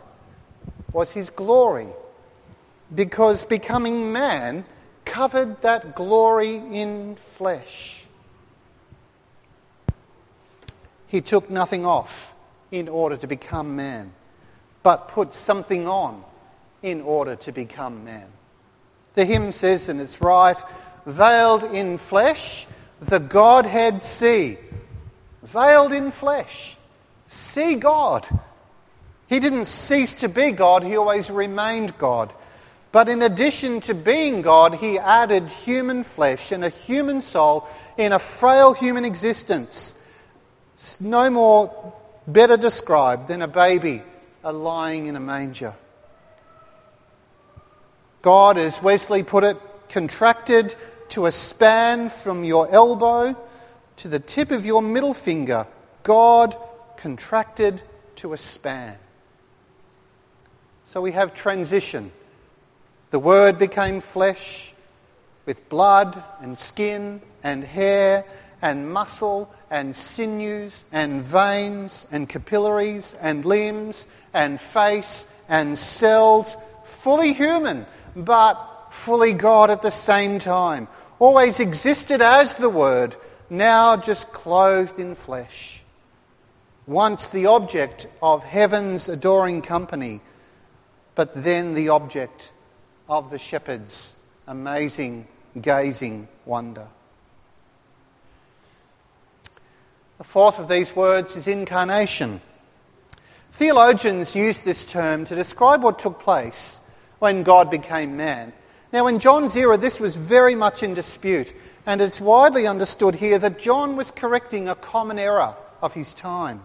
was 0.93 1.11
his 1.11 1.31
glory, 1.31 1.89
because 2.95 3.45
becoming 3.45 4.13
man 4.13 4.65
covered 5.05 5.63
that 5.63 5.95
glory 5.95 6.57
in 6.57 7.17
flesh. 7.37 8.05
He 11.09 11.21
took 11.21 11.49
nothing 11.51 11.87
off 11.87 12.33
in 12.73 12.89
order 12.89 13.17
to 13.17 13.27
become 13.27 13.77
man, 13.77 14.13
but 14.83 15.09
put 15.09 15.35
something 15.35 15.87
on 15.87 16.25
in 16.83 17.03
order 17.03 17.37
to 17.37 17.53
become 17.53 18.05
man. 18.05 18.27
The 19.15 19.25
hymn 19.25 19.53
says, 19.53 19.89
and 19.89 20.01
it's 20.01 20.21
right, 20.21 20.61
veiled 21.07 21.63
in 21.63 21.99
flesh, 21.99 22.67
the 23.01 23.21
Godhead 23.21 24.03
see. 24.03 24.59
Veiled 25.43 25.93
in 25.93 26.11
flesh. 26.11 26.77
See 27.29 27.77
God. 27.77 28.27
He 29.29 29.41
didn't 29.41 29.67
cease 29.67 30.15
to 30.15 30.29
be 30.29 30.53
God, 30.53 30.83
he 30.83 30.97
always 30.97 31.31
remained 31.31 31.97
God. 31.97 32.33
But 32.95 33.09
in 33.09 33.23
addition 33.23 33.81
to 33.81 33.93
being 33.93 34.43
God, 34.43 34.77
he 34.77 35.01
added 35.01 35.49
human 35.49 36.05
flesh 36.05 36.53
and 36.53 36.65
a 36.65 36.69
human 36.69 37.23
soul 37.23 37.67
in 37.97 38.13
a 38.13 38.21
frail 38.21 38.73
human 38.73 39.05
existence. 39.05 39.97
It's 40.75 41.01
no 41.01 41.29
more 41.29 41.93
better 42.29 42.57
described 42.57 43.27
than 43.27 43.43
a 43.43 43.49
baby 43.49 44.05
lying 44.45 45.09
in 45.09 45.17
a 45.17 45.21
manger. 45.21 45.75
God, 48.23 48.59
as 48.59 48.81
Wesley 48.81 49.25
put 49.25 49.43
it, 49.43 49.57
contracted 49.89 50.73
to 51.09 51.27
a 51.27 51.33
span 51.33 52.11
from 52.11 52.45
your 52.45 52.71
elbow 52.71 53.35
to 53.97 54.09
the 54.09 54.21
tip 54.21 54.53
of 54.53 54.67
your 54.67 54.83
middle 54.83 55.15
finger. 55.15 55.67
God 56.05 56.57
contracted 56.99 57.83
to 58.23 58.35
a 58.35 58.37
span. 58.37 58.97
So 60.85 61.01
we 61.01 61.11
have 61.11 61.35
transition 61.35 62.13
the 63.15 63.21
Word 63.21 63.61
became 63.61 64.01
flesh 64.01 64.75
with 65.47 65.69
blood 65.69 66.21
and 66.41 66.59
skin 66.59 67.23
and 67.45 67.63
hair 67.63 68.25
and 68.61 68.93
muscle 68.93 69.49
and 69.71 69.95
sinews 69.95 70.83
and 70.91 71.23
veins 71.23 72.09
and 72.11 72.29
capillaries 72.29 73.15
and 73.21 73.45
limbs 73.45 74.05
and 74.33 74.61
face 74.61 75.25
and 75.49 75.79
cells, 75.79 76.57
fully 76.87 77.33
human, 77.33 77.87
but 78.17 78.57
fully 78.91 79.33
God 79.33 79.71
at 79.71 79.81
the 79.81 79.93
same 79.93 80.41
time. 80.41 80.89
Always 81.21 81.61
existed 81.61 82.21
as 82.21 82.55
the 82.55 82.69
Word, 82.69 83.15
now 83.49 83.97
just 83.97 84.33
clothed 84.33 84.99
in 84.99 85.15
flesh. 85.15 85.81
Once 86.85 87.29
the 87.29 87.47
object 87.47 88.09
of 88.21 88.43
heaven's 88.43 89.09
adoring 89.09 89.63
company, 89.63 90.21
but 91.15 91.45
then 91.45 91.75
the 91.75 91.91
object 91.91 92.51
of 93.09 93.31
the 93.31 93.39
shepherd's 93.39 94.13
amazing 94.47 95.27
gazing 95.61 96.29
wonder. 96.45 96.87
The 100.19 100.25
fourth 100.25 100.59
of 100.59 100.69
these 100.69 100.95
words 100.95 101.37
is 101.37 101.47
incarnation. 101.47 102.41
Theologians 103.53 104.35
use 104.35 104.61
this 104.61 104.87
term 104.87 105.27
to 105.27 105.35
describe 105.35 105.83
what 105.83 105.99
took 105.99 106.21
place 106.21 106.81
when 107.19 107.43
God 107.43 107.71
became 107.71 108.17
man. 108.17 108.53
Now, 108.93 109.07
in 109.09 109.19
John's 109.19 109.57
era, 109.57 109.77
this 109.77 109.99
was 109.99 110.15
very 110.15 110.55
much 110.55 110.83
in 110.83 110.95
dispute, 110.95 111.53
and 111.85 112.01
it's 112.01 112.21
widely 112.21 112.67
understood 112.67 113.15
here 113.15 113.39
that 113.39 113.59
John 113.59 113.97
was 113.97 114.11
correcting 114.11 114.69
a 114.69 114.75
common 114.75 115.19
error 115.19 115.57
of 115.83 115.95
his 115.95 116.15
time. 116.15 116.63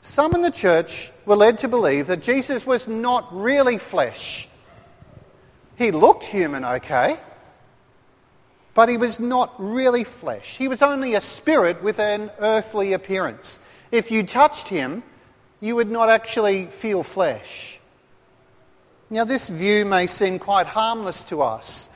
Some 0.00 0.34
in 0.34 0.42
the 0.42 0.50
church 0.50 1.10
were 1.24 1.36
led 1.36 1.60
to 1.60 1.68
believe 1.68 2.08
that 2.08 2.22
Jesus 2.22 2.66
was 2.66 2.86
not 2.86 3.34
really 3.34 3.78
flesh, 3.78 4.48
he 5.78 5.90
looked 5.90 6.24
human, 6.24 6.64
okay, 6.64 7.18
but 8.74 8.88
he 8.88 8.96
was 8.96 9.20
not 9.20 9.54
really 9.58 10.04
flesh. 10.04 10.56
He 10.56 10.68
was 10.68 10.82
only 10.82 11.14
a 11.14 11.20
spirit 11.20 11.82
with 11.82 11.98
an 11.98 12.30
earthly 12.38 12.92
appearance. 12.92 13.58
If 13.90 14.10
you 14.10 14.22
touched 14.22 14.68
him, 14.68 15.02
you 15.60 15.76
would 15.76 15.90
not 15.90 16.08
actually 16.10 16.66
feel 16.66 17.02
flesh. 17.02 17.78
Now, 19.08 19.24
this 19.24 19.48
view 19.48 19.84
may 19.84 20.06
seem 20.06 20.38
quite 20.38 20.66
harmless 20.66 21.22
to 21.24 21.42
us, 21.42 21.88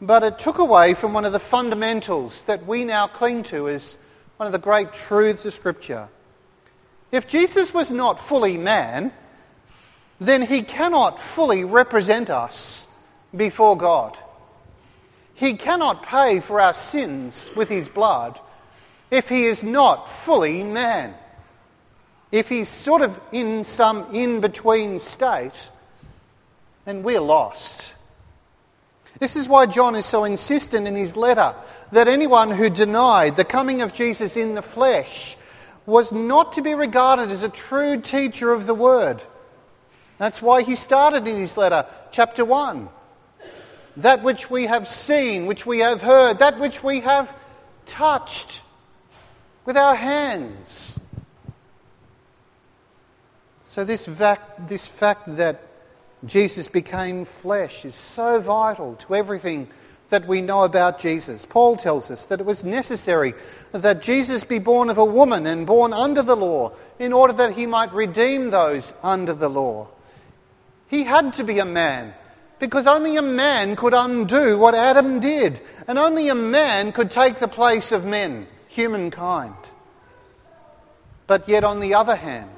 but 0.00 0.22
it 0.22 0.38
took 0.38 0.58
away 0.58 0.94
from 0.94 1.14
one 1.14 1.24
of 1.24 1.32
the 1.32 1.38
fundamentals 1.38 2.42
that 2.42 2.66
we 2.66 2.84
now 2.84 3.06
cling 3.06 3.44
to 3.44 3.68
as 3.68 3.96
one 4.36 4.46
of 4.46 4.52
the 4.52 4.58
great 4.58 4.92
truths 4.92 5.46
of 5.46 5.54
Scripture. 5.54 6.08
If 7.10 7.28
Jesus 7.28 7.72
was 7.72 7.90
not 7.90 8.20
fully 8.20 8.56
man, 8.56 9.12
then 10.20 10.42
he 10.42 10.62
cannot 10.62 11.20
fully 11.20 11.64
represent 11.64 12.30
us 12.30 12.86
before 13.34 13.76
God. 13.76 14.16
He 15.34 15.54
cannot 15.54 16.02
pay 16.02 16.40
for 16.40 16.60
our 16.60 16.74
sins 16.74 17.48
with 17.56 17.68
his 17.68 17.88
blood 17.88 18.38
if 19.10 19.28
he 19.28 19.46
is 19.46 19.62
not 19.62 20.10
fully 20.10 20.62
man. 20.62 21.14
If 22.30 22.48
he's 22.48 22.68
sort 22.68 23.02
of 23.02 23.18
in 23.32 23.64
some 23.64 24.14
in 24.14 24.40
between 24.40 24.98
state, 24.98 25.52
then 26.84 27.02
we're 27.02 27.20
lost. 27.20 27.94
This 29.18 29.36
is 29.36 29.48
why 29.48 29.66
John 29.66 29.96
is 29.96 30.06
so 30.06 30.24
insistent 30.24 30.86
in 30.86 30.94
his 30.94 31.16
letter 31.16 31.54
that 31.92 32.06
anyone 32.06 32.50
who 32.50 32.70
denied 32.70 33.36
the 33.36 33.44
coming 33.44 33.82
of 33.82 33.92
Jesus 33.92 34.36
in 34.36 34.54
the 34.54 34.62
flesh 34.62 35.36
was 35.86 36.12
not 36.12 36.52
to 36.52 36.62
be 36.62 36.74
regarded 36.74 37.30
as 37.30 37.42
a 37.42 37.48
true 37.48 38.00
teacher 38.00 38.52
of 38.52 38.66
the 38.66 38.74
word. 38.74 39.20
That's 40.18 40.40
why 40.40 40.62
he 40.62 40.74
started 40.74 41.26
in 41.26 41.36
his 41.36 41.56
letter, 41.56 41.86
chapter 42.12 42.44
1. 42.44 42.88
That 43.98 44.22
which 44.22 44.48
we 44.48 44.66
have 44.66 44.88
seen, 44.88 45.46
which 45.46 45.66
we 45.66 45.80
have 45.80 46.00
heard, 46.00 46.38
that 46.38 46.58
which 46.58 46.82
we 46.82 47.00
have 47.00 47.34
touched 47.86 48.62
with 49.64 49.76
our 49.76 49.94
hands. 49.94 50.98
So, 53.62 53.84
this 53.84 54.06
fact, 54.06 54.68
this 54.68 54.86
fact 54.86 55.36
that 55.36 55.62
Jesus 56.26 56.68
became 56.68 57.24
flesh 57.24 57.84
is 57.84 57.94
so 57.94 58.40
vital 58.40 58.96
to 58.96 59.14
everything 59.14 59.68
that 60.10 60.26
we 60.26 60.42
know 60.42 60.64
about 60.64 60.98
Jesus. 60.98 61.46
Paul 61.46 61.76
tells 61.76 62.10
us 62.10 62.26
that 62.26 62.40
it 62.40 62.46
was 62.46 62.64
necessary 62.64 63.34
that 63.72 64.02
Jesus 64.02 64.44
be 64.44 64.58
born 64.58 64.90
of 64.90 64.98
a 64.98 65.04
woman 65.04 65.46
and 65.46 65.66
born 65.66 65.92
under 65.92 66.22
the 66.22 66.36
law 66.36 66.72
in 66.98 67.12
order 67.12 67.32
that 67.34 67.52
he 67.52 67.66
might 67.66 67.92
redeem 67.92 68.50
those 68.50 68.92
under 69.02 69.34
the 69.34 69.48
law. 69.48 69.86
He 70.88 71.04
had 71.04 71.34
to 71.34 71.44
be 71.44 71.60
a 71.60 71.64
man 71.64 72.12
because 72.60 72.86
only 72.86 73.16
a 73.16 73.22
man 73.22 73.74
could 73.74 73.94
undo 73.94 74.56
what 74.58 74.74
Adam 74.74 75.18
did, 75.18 75.60
and 75.88 75.98
only 75.98 76.28
a 76.28 76.34
man 76.34 76.92
could 76.92 77.10
take 77.10 77.38
the 77.40 77.48
place 77.48 77.90
of 77.90 78.04
men, 78.04 78.46
humankind. 78.68 79.56
But 81.26 81.48
yet, 81.48 81.64
on 81.64 81.80
the 81.80 81.94
other 81.94 82.14
hand, 82.14 82.50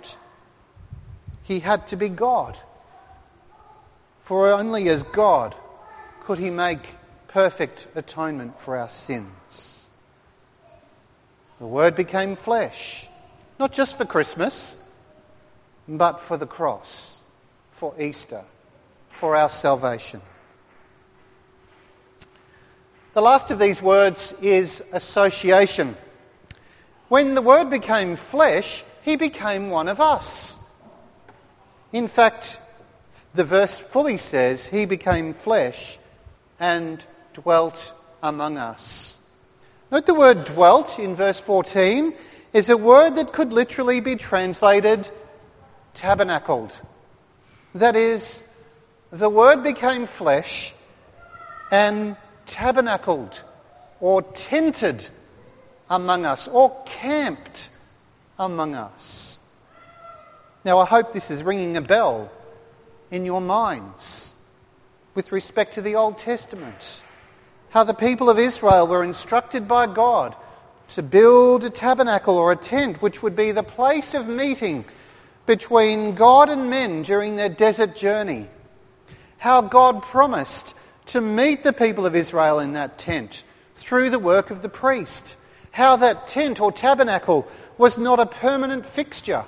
he 1.44 1.61
had 1.61 1.87
to 1.88 1.97
be 1.97 2.09
God. 2.09 2.59
For 4.23 4.52
only 4.52 4.88
as 4.88 5.04
God 5.04 5.54
could 6.25 6.38
he 6.38 6.50
make 6.50 6.87
perfect 7.28 7.87
atonement 7.94 8.61
for 8.61 8.76
our 8.76 8.88
sins. 8.88 9.88
The 11.61 11.66
Word 11.66 11.94
became 11.94 12.35
flesh, 12.35 13.06
not 13.59 13.73
just 13.73 13.97
for 13.97 14.04
Christmas, 14.04 14.76
but 15.87 16.21
for 16.21 16.37
the 16.37 16.47
cross, 16.47 17.16
for 17.73 17.94
Easter, 18.00 18.42
for 19.12 19.37
our 19.37 19.49
salvation. 19.49 20.21
The 23.14 23.23
last 23.23 23.50
of 23.50 23.59
these 23.59 23.81
words 23.81 24.35
is 24.40 24.83
association. 24.92 25.97
When 27.09 27.35
the 27.35 27.42
Word 27.42 27.69
became 27.69 28.16
flesh, 28.16 28.83
He 29.02 29.16
became 29.16 29.71
one 29.71 29.88
of 29.88 30.00
us. 30.00 30.59
In 31.92 32.09
fact, 32.09 32.61
the 33.35 33.45
verse 33.45 33.78
fully 33.78 34.16
says, 34.16 34.66
He 34.66 34.87
became 34.87 35.35
flesh 35.35 35.99
and 36.59 37.04
dwelt 37.35 37.92
among 38.23 38.57
us. 38.57 39.19
Note 39.90 40.07
the 40.07 40.14
word 40.14 40.45
dwelt 40.45 40.99
in 40.99 41.16
verse 41.16 41.38
14 41.38 42.14
is 42.54 42.71
a 42.71 42.76
word 42.76 43.16
that 43.16 43.33
could 43.33 43.52
literally 43.52 44.00
be 44.00 44.16
translated 44.16 45.09
tabernacled. 45.95 46.78
That 47.75 47.97
is, 47.97 48.42
the 49.12 49.28
word 49.28 49.62
became 49.62 50.07
flesh 50.07 50.75
and 51.71 52.16
tabernacled 52.47 53.40
or 54.00 54.23
tented 54.23 55.07
among 55.90 56.25
us 56.25 56.49
or 56.49 56.83
camped 56.87 57.69
among 58.38 58.75
us. 58.75 59.38
Now, 60.64 60.78
I 60.78 60.87
hope 60.87 61.12
this 61.12 61.31
is 61.31 61.42
ringing 61.42 61.76
a 61.76 61.83
bell 61.83 62.31
in 63.11 63.26
your 63.26 63.42
minds 63.42 64.35
with 65.14 65.31
respect 65.31 65.75
to 65.75 65.83
the 65.83 65.97
Old 65.97 66.16
Testament 66.19 67.02
how 67.69 67.85
the 67.85 67.95
people 67.95 68.31
of 68.31 68.38
Israel 68.38 68.87
were 68.87 69.04
instructed 69.04 69.69
by 69.69 69.87
God 69.87 70.35
to 70.90 71.02
build 71.02 71.64
a 71.64 71.71
tabernacle 71.71 72.38
or 72.38 72.52
a 72.52 72.57
tent, 72.57 73.02
which 73.02 73.23
would 73.23 73.37
be 73.37 73.52
the 73.52 73.62
place 73.62 74.14
of 74.14 74.26
meeting 74.26 74.85
between 75.47 76.14
God 76.14 76.49
and 76.49 76.71
men 76.71 77.02
during 77.02 77.37
their 77.37 77.49
desert 77.49 77.97
journey. 77.97 78.49
How 79.42 79.61
God 79.61 80.04
promised 80.04 80.72
to 81.06 81.20
meet 81.20 81.64
the 81.64 81.72
people 81.72 82.06
of 82.06 82.14
Israel 82.14 82.61
in 82.61 82.75
that 82.75 82.96
tent 82.96 83.42
through 83.75 84.11
the 84.11 84.20
work 84.20 84.52
of 84.52 84.62
the 84.62 84.68
priest. 84.68 85.37
How 85.72 85.96
that 85.96 86.28
tent 86.28 86.61
or 86.61 86.70
tabernacle 86.70 87.48
was 87.76 87.98
not 87.98 88.20
a 88.20 88.26
permanent 88.26 88.87
fixture, 88.87 89.44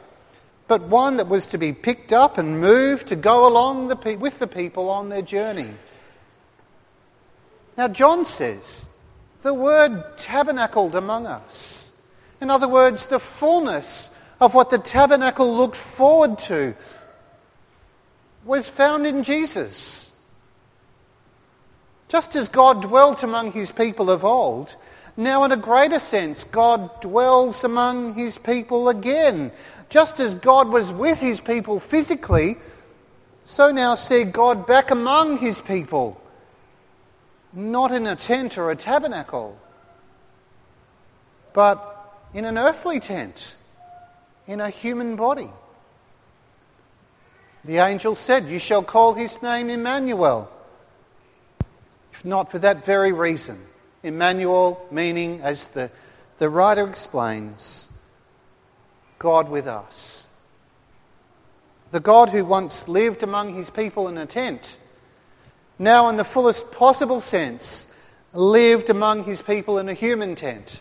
but 0.67 0.83
one 0.83 1.19
that 1.19 1.29
was 1.29 1.47
to 1.49 1.59
be 1.59 1.73
picked 1.73 2.13
up 2.13 2.39
and 2.39 2.61
moved 2.61 3.07
to 3.11 3.15
go 3.15 3.47
along 3.47 3.87
the, 3.87 4.17
with 4.19 4.41
the 4.41 4.49
people 4.49 4.91
on 4.91 5.11
their 5.11 5.23
journey. 5.23 5.71
Now, 7.77 7.87
John 7.87 8.25
says 8.25 8.85
the 9.43 9.55
word 9.55 10.19
tabernacled 10.19 10.97
among 10.97 11.27
us. 11.27 11.89
In 12.41 12.51
other 12.51 12.67
words, 12.67 13.07
the 13.07 13.21
fullness 13.21 14.11
of 14.41 14.55
what 14.55 14.71
the 14.71 14.79
tabernacle 14.79 15.57
looked 15.57 15.77
forward 15.77 16.41
to 16.51 16.75
was 18.45 18.69
found 18.69 19.07
in 19.07 19.23
Jesus. 19.23 20.11
Just 22.09 22.37
as 22.37 22.49
God 22.49 22.83
dwelt 22.83 23.23
among 23.23 23.53
his 23.53 23.73
people 23.73 24.11
of 24.11 24.25
old, 24.25 24.75
now 25.17 25.45
in 25.45 25.53
a 25.53 25.57
greater 25.57 25.99
sense, 25.99 26.45
God 26.45 27.01
dwells 27.01 27.65
among 27.65 28.15
his 28.15 28.39
people 28.39 28.89
again. 28.89 29.53
Just 29.89 30.21
as 30.21 30.35
God 30.35 30.69
was 30.69 30.91
with 30.91 31.19
his 31.19 31.41
people 31.41 31.81
physically, 31.81 32.57
so 33.45 33.71
now 33.71 33.95
see 33.95 34.25
God 34.25 34.67
back 34.67 34.91
among 34.91 35.39
his 35.39 35.61
people 35.61 36.21
not 37.55 37.93
in 37.93 38.07
a 38.07 38.17
tent 38.17 38.59
or 38.59 38.71
a 38.71 38.77
tabernacle, 38.77 39.57
but 41.53 41.79
in 42.35 42.45
an 42.45 42.59
earthly 42.59 43.01
tent, 43.01 43.57
in 44.47 44.61
a 44.61 44.71
human 44.71 45.17
body. 45.17 45.51
The 47.65 47.79
angel 47.79 48.15
said, 48.15 48.49
You 48.49 48.59
shall 48.59 48.83
call 48.83 49.15
his 49.15 49.43
name 49.43 49.71
Emmanuel. 49.71 50.51
If 52.13 52.25
not 52.25 52.51
for 52.51 52.59
that 52.59 52.85
very 52.85 53.13
reason. 53.13 53.61
Emmanuel 54.03 54.87
meaning, 54.91 55.41
as 55.43 55.67
the, 55.69 55.91
the 56.39 56.49
writer 56.49 56.87
explains, 56.87 57.91
God 59.19 59.49
with 59.49 59.67
us. 59.67 60.27
The 61.91 62.01
God 62.01 62.29
who 62.29 62.45
once 62.45 62.87
lived 62.87 63.23
among 63.23 63.55
his 63.55 63.71
people 63.71 64.09
in 64.09 64.19
a 64.19 64.27
tent 64.27 64.79
now 65.79 66.09
in 66.09 66.17
the 66.17 66.25
fullest 66.25 66.71
possible 66.73 67.21
sense, 67.21 67.89
lived 68.33 68.91
among 68.91 69.25
his 69.25 69.43
people 69.43 69.79
in 69.79 69.89
a 69.89 69.95
human 69.95 70.35
tent. 70.35 70.81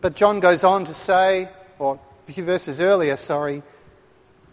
But 0.00 0.16
John 0.16 0.40
goes 0.40 0.64
on 0.64 0.84
to 0.86 0.94
say, 0.94 1.48
or 1.78 1.98
a 2.28 2.32
few 2.32 2.44
verses 2.44 2.80
earlier, 2.80 3.16
sorry, 3.16 3.62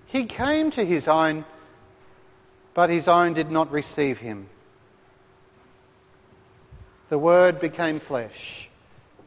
he 0.08 0.26
came 0.26 0.72
to 0.72 0.86
his 0.86 1.08
own, 1.08 1.46
but 2.74 2.90
his 2.90 3.08
own 3.08 3.34
did 3.34 3.52
not 3.52 3.72
receive 3.72 4.20
him. 4.20 4.48
The 7.10 7.20
Word 7.20 7.60
became 7.60 8.00
flesh. 8.00 8.70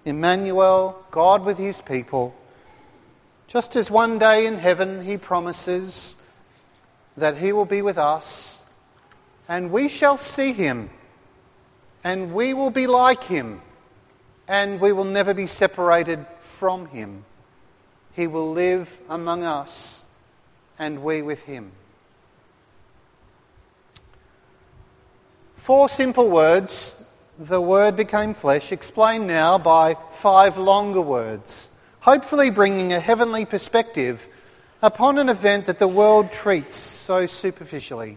Emmanuel, 0.05 1.03
God 1.11 1.45
with 1.45 1.59
his 1.59 1.81
people, 1.81 2.35
just 3.47 3.77
as 3.77 3.91
one 3.91 4.19
day 4.19 4.47
in 4.47 4.57
heaven 4.57 5.01
he 5.01 5.17
promises 5.17 6.17
that 7.17 7.37
he 7.37 7.53
will 7.53 7.67
be 7.67 7.83
with 7.83 7.99
us 7.99 8.59
and 9.49 9.73
we 9.73 9.88
shall 9.88 10.19
see 10.19 10.53
him, 10.53 10.91
and 12.05 12.35
we 12.35 12.53
will 12.53 12.71
be 12.71 12.87
like 12.87 13.25
him, 13.25 13.62
and 14.47 14.79
we 14.79 14.93
will 14.93 15.05
never 15.05 15.33
be 15.33 15.47
separated 15.47 16.25
from 16.59 16.87
him. 16.87 17.25
He 18.12 18.27
will 18.27 18.53
live 18.53 18.97
among 19.09 19.45
us, 19.45 20.05
and 20.79 21.03
we 21.03 21.23
with 21.23 21.43
him. 21.45 21.73
Four 25.57 25.88
simple 25.88 26.31
words, 26.31 26.97
the 27.38 27.61
Word 27.61 27.97
became 27.97 28.35
flesh, 28.35 28.73
explained 28.73 29.27
now 29.27 29.59
by 29.59 29.97
five 30.12 30.57
longer 30.57 31.01
words, 31.01 31.71
hopefully 32.01 32.51
bringing 32.51 32.93
a 32.93 33.01
heavenly 33.01 33.45
perspective 33.45 34.27
upon 34.81 35.19
an 35.19 35.29
event 35.29 35.67
that 35.67 35.79
the 35.79 35.88
world 35.88 36.33
treats 36.33 36.77
so 36.77 37.27
superficially. 37.27 38.17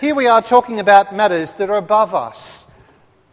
Here 0.00 0.14
we 0.14 0.26
are 0.26 0.42
talking 0.42 0.78
about 0.78 1.14
matters 1.14 1.54
that 1.54 1.70
are 1.70 1.78
above 1.78 2.14
us, 2.14 2.66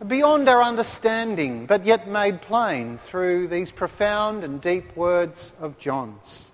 beyond 0.05 0.47
our 0.47 0.63
understanding, 0.63 1.65
but 1.65 1.85
yet 1.85 2.07
made 2.07 2.41
plain 2.41 2.97
through 2.97 3.49
these 3.49 3.69
profound 3.69 4.45
and 4.45 4.61
deep 4.61 4.95
words 4.95 5.53
of 5.59 5.77
John's. 5.77 6.52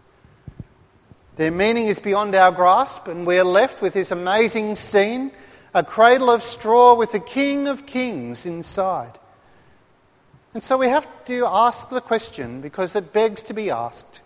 Their 1.39 1.51
meaning 1.51 1.87
is 1.87 1.99
beyond 1.99 2.35
our 2.35 2.51
grasp, 2.51 3.07
and 3.07 3.25
we're 3.25 3.45
left 3.45 3.81
with 3.81 3.93
this 3.93 4.11
amazing 4.11 4.75
scene 4.75 5.31
a 5.73 5.85
cradle 5.85 6.29
of 6.29 6.43
straw 6.43 6.95
with 6.95 7.13
the 7.13 7.21
King 7.21 7.69
of 7.69 7.85
Kings 7.85 8.45
inside. 8.45 9.17
And 10.53 10.61
so 10.61 10.77
we 10.77 10.89
have 10.89 11.07
to 11.27 11.45
ask 11.45 11.87
the 11.87 12.01
question, 12.01 12.59
because 12.59 12.93
it 12.93 13.13
begs 13.13 13.43
to 13.43 13.53
be 13.53 13.69
asked 13.69 14.21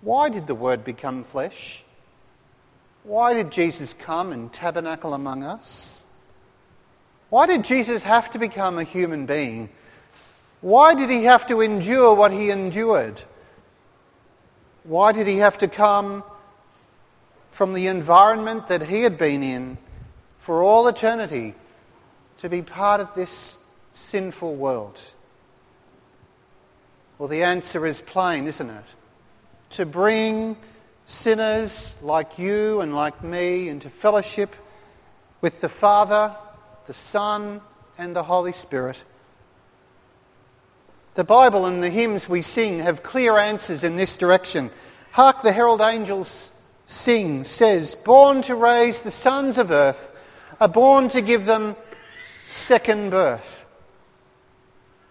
why 0.00 0.28
did 0.28 0.48
the 0.48 0.56
Word 0.56 0.82
become 0.82 1.22
flesh? 1.22 1.84
Why 3.04 3.34
did 3.34 3.52
Jesus 3.52 3.94
come 3.94 4.32
and 4.32 4.52
tabernacle 4.52 5.14
among 5.14 5.44
us? 5.44 6.04
Why 7.28 7.46
did 7.46 7.62
Jesus 7.62 8.02
have 8.02 8.28
to 8.32 8.40
become 8.40 8.76
a 8.76 8.82
human 8.82 9.26
being? 9.26 9.68
Why 10.62 10.96
did 10.96 11.10
he 11.10 11.26
have 11.26 11.46
to 11.46 11.60
endure 11.60 12.12
what 12.12 12.32
he 12.32 12.50
endured? 12.50 13.22
Why 14.90 15.12
did 15.12 15.28
he 15.28 15.36
have 15.36 15.58
to 15.58 15.68
come 15.68 16.24
from 17.50 17.74
the 17.74 17.86
environment 17.86 18.66
that 18.68 18.82
he 18.82 19.02
had 19.02 19.18
been 19.18 19.44
in 19.44 19.78
for 20.40 20.64
all 20.64 20.88
eternity 20.88 21.54
to 22.38 22.48
be 22.48 22.62
part 22.62 23.00
of 23.00 23.14
this 23.14 23.56
sinful 23.92 24.52
world? 24.56 25.00
Well, 27.18 27.28
the 27.28 27.44
answer 27.44 27.86
is 27.86 28.00
plain, 28.00 28.48
isn't 28.48 28.68
it? 28.68 28.84
To 29.76 29.86
bring 29.86 30.56
sinners 31.06 31.96
like 32.02 32.40
you 32.40 32.80
and 32.80 32.92
like 32.92 33.22
me 33.22 33.68
into 33.68 33.90
fellowship 33.90 34.52
with 35.40 35.60
the 35.60 35.68
Father, 35.68 36.34
the 36.88 36.94
Son, 36.94 37.60
and 37.96 38.16
the 38.16 38.24
Holy 38.24 38.50
Spirit. 38.50 39.00
The 41.20 41.24
Bible 41.24 41.66
and 41.66 41.82
the 41.82 41.90
hymns 41.90 42.26
we 42.26 42.40
sing 42.40 42.78
have 42.78 43.02
clear 43.02 43.36
answers 43.36 43.84
in 43.84 43.96
this 43.96 44.16
direction. 44.16 44.70
Hark 45.10 45.42
the 45.42 45.52
herald 45.52 45.82
angels 45.82 46.50
sing, 46.86 47.44
says, 47.44 47.94
Born 47.94 48.40
to 48.44 48.54
raise 48.54 49.02
the 49.02 49.10
sons 49.10 49.58
of 49.58 49.70
earth, 49.70 50.16
are 50.58 50.66
born 50.66 51.10
to 51.10 51.20
give 51.20 51.44
them 51.44 51.76
second 52.46 53.10
birth. 53.10 53.66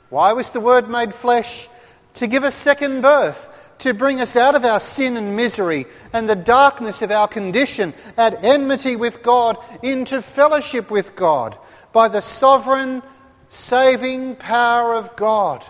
Why 0.10 0.34
was 0.34 0.50
the 0.50 0.60
Word 0.60 0.90
made 0.90 1.14
flesh? 1.14 1.70
To 2.16 2.26
give 2.26 2.44
us 2.44 2.56
second 2.56 3.02
birth 3.02 3.48
to 3.78 3.94
bring 3.94 4.20
us 4.20 4.36
out 4.36 4.56
of 4.56 4.66
our 4.66 4.80
sin 4.80 5.16
and 5.16 5.36
misery 5.36 5.86
and 6.12 6.28
the 6.28 6.36
darkness 6.36 7.04
of 7.04 7.12
our 7.12 7.28
condition 7.28 7.94
at 8.18 8.44
enmity 8.44 8.96
with 8.96 9.22
God 9.22 9.58
into 9.84 10.24
fellowship 10.24 10.90
with 10.90 11.16
God 11.16 11.56
by 11.94 12.08
the 12.08 12.22
sovereign 12.22 13.04
saving 13.50 14.38
power 14.38 14.96
of 14.96 15.16
God. 15.16 15.64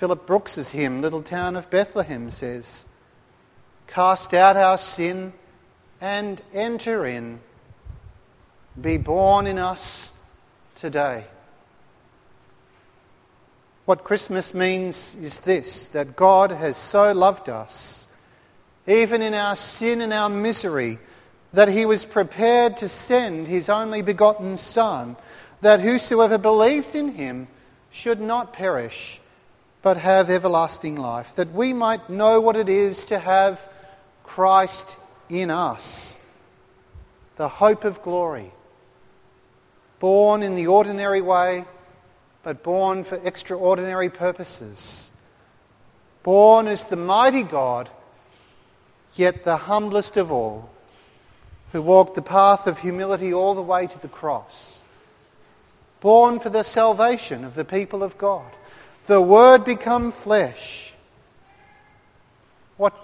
Philip 0.00 0.24
Brooks's 0.24 0.70
hymn, 0.70 1.02
Little 1.02 1.22
Town 1.22 1.56
of 1.56 1.68
Bethlehem, 1.68 2.30
says, 2.30 2.86
Cast 3.86 4.32
out 4.32 4.56
our 4.56 4.78
sin 4.78 5.34
and 6.00 6.40
enter 6.54 7.04
in. 7.04 7.38
Be 8.80 8.96
born 8.96 9.46
in 9.46 9.58
us 9.58 10.10
today. 10.76 11.26
What 13.84 14.04
Christmas 14.04 14.54
means 14.54 15.14
is 15.16 15.40
this 15.40 15.88
that 15.88 16.16
God 16.16 16.50
has 16.50 16.78
so 16.78 17.12
loved 17.12 17.50
us, 17.50 18.08
even 18.86 19.20
in 19.20 19.34
our 19.34 19.54
sin 19.54 20.00
and 20.00 20.14
our 20.14 20.30
misery, 20.30 20.98
that 21.52 21.68
he 21.68 21.84
was 21.84 22.06
prepared 22.06 22.78
to 22.78 22.88
send 22.88 23.46
his 23.46 23.68
only 23.68 24.00
begotten 24.00 24.56
Son, 24.56 25.18
that 25.60 25.80
whosoever 25.80 26.38
believes 26.38 26.94
in 26.94 27.08
him 27.10 27.48
should 27.90 28.22
not 28.22 28.54
perish, 28.54 29.20
but 29.82 29.96
have 29.96 30.30
everlasting 30.30 30.96
life, 30.96 31.36
that 31.36 31.52
we 31.52 31.72
might 31.72 32.10
know 32.10 32.40
what 32.40 32.56
it 32.56 32.68
is 32.68 33.06
to 33.06 33.18
have 33.18 33.60
Christ 34.24 34.96
in 35.28 35.50
us, 35.50 36.18
the 37.36 37.48
hope 37.48 37.84
of 37.84 38.02
glory, 38.02 38.52
born 39.98 40.42
in 40.42 40.54
the 40.54 40.66
ordinary 40.66 41.20
way 41.20 41.64
but 42.42 42.62
born 42.62 43.04
for 43.04 43.16
extraordinary 43.16 44.08
purposes. 44.08 45.10
Born 46.22 46.68
as 46.68 46.84
the 46.84 46.96
mighty 46.96 47.42
God, 47.42 47.88
yet 49.14 49.44
the 49.44 49.56
humblest 49.56 50.16
of 50.16 50.32
all, 50.32 50.70
who 51.72 51.82
walked 51.82 52.14
the 52.14 52.22
path 52.22 52.66
of 52.66 52.78
humility 52.78 53.32
all 53.32 53.54
the 53.54 53.62
way 53.62 53.86
to 53.86 53.98
the 54.00 54.08
cross. 54.08 54.82
Born 56.00 56.40
for 56.40 56.50
the 56.50 56.62
salvation 56.62 57.44
of 57.44 57.54
the 57.54 57.64
people 57.64 58.02
of 58.02 58.16
God. 58.16 58.50
The 59.06 59.20
Word 59.20 59.64
become 59.64 60.12
flesh. 60.12 60.92
What 62.76 62.94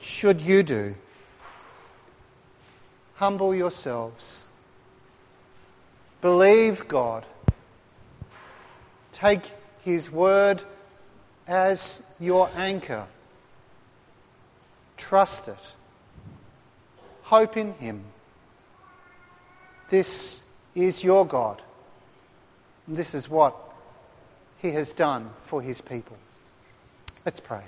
should 0.00 0.40
you 0.40 0.62
do? 0.62 0.94
Humble 3.14 3.54
yourselves. 3.54 4.46
Believe 6.20 6.88
God 6.88 7.24
Take 9.14 9.48
His 9.84 10.10
word 10.10 10.60
as 11.46 12.02
your 12.18 12.50
anchor. 12.56 13.06
Trust 14.96 15.48
it. 15.48 15.58
Hope 17.22 17.56
in 17.56 17.74
Him. 17.74 18.04
This 19.88 20.42
is 20.74 21.02
your 21.02 21.24
God. 21.26 21.62
And 22.88 22.96
this 22.96 23.14
is 23.14 23.28
what 23.28 23.56
He 24.64 24.70
has 24.70 24.94
done 24.94 25.28
for 25.44 25.60
His 25.60 25.82
people. 25.82 26.16
Let's 27.26 27.38
pray. 27.38 27.64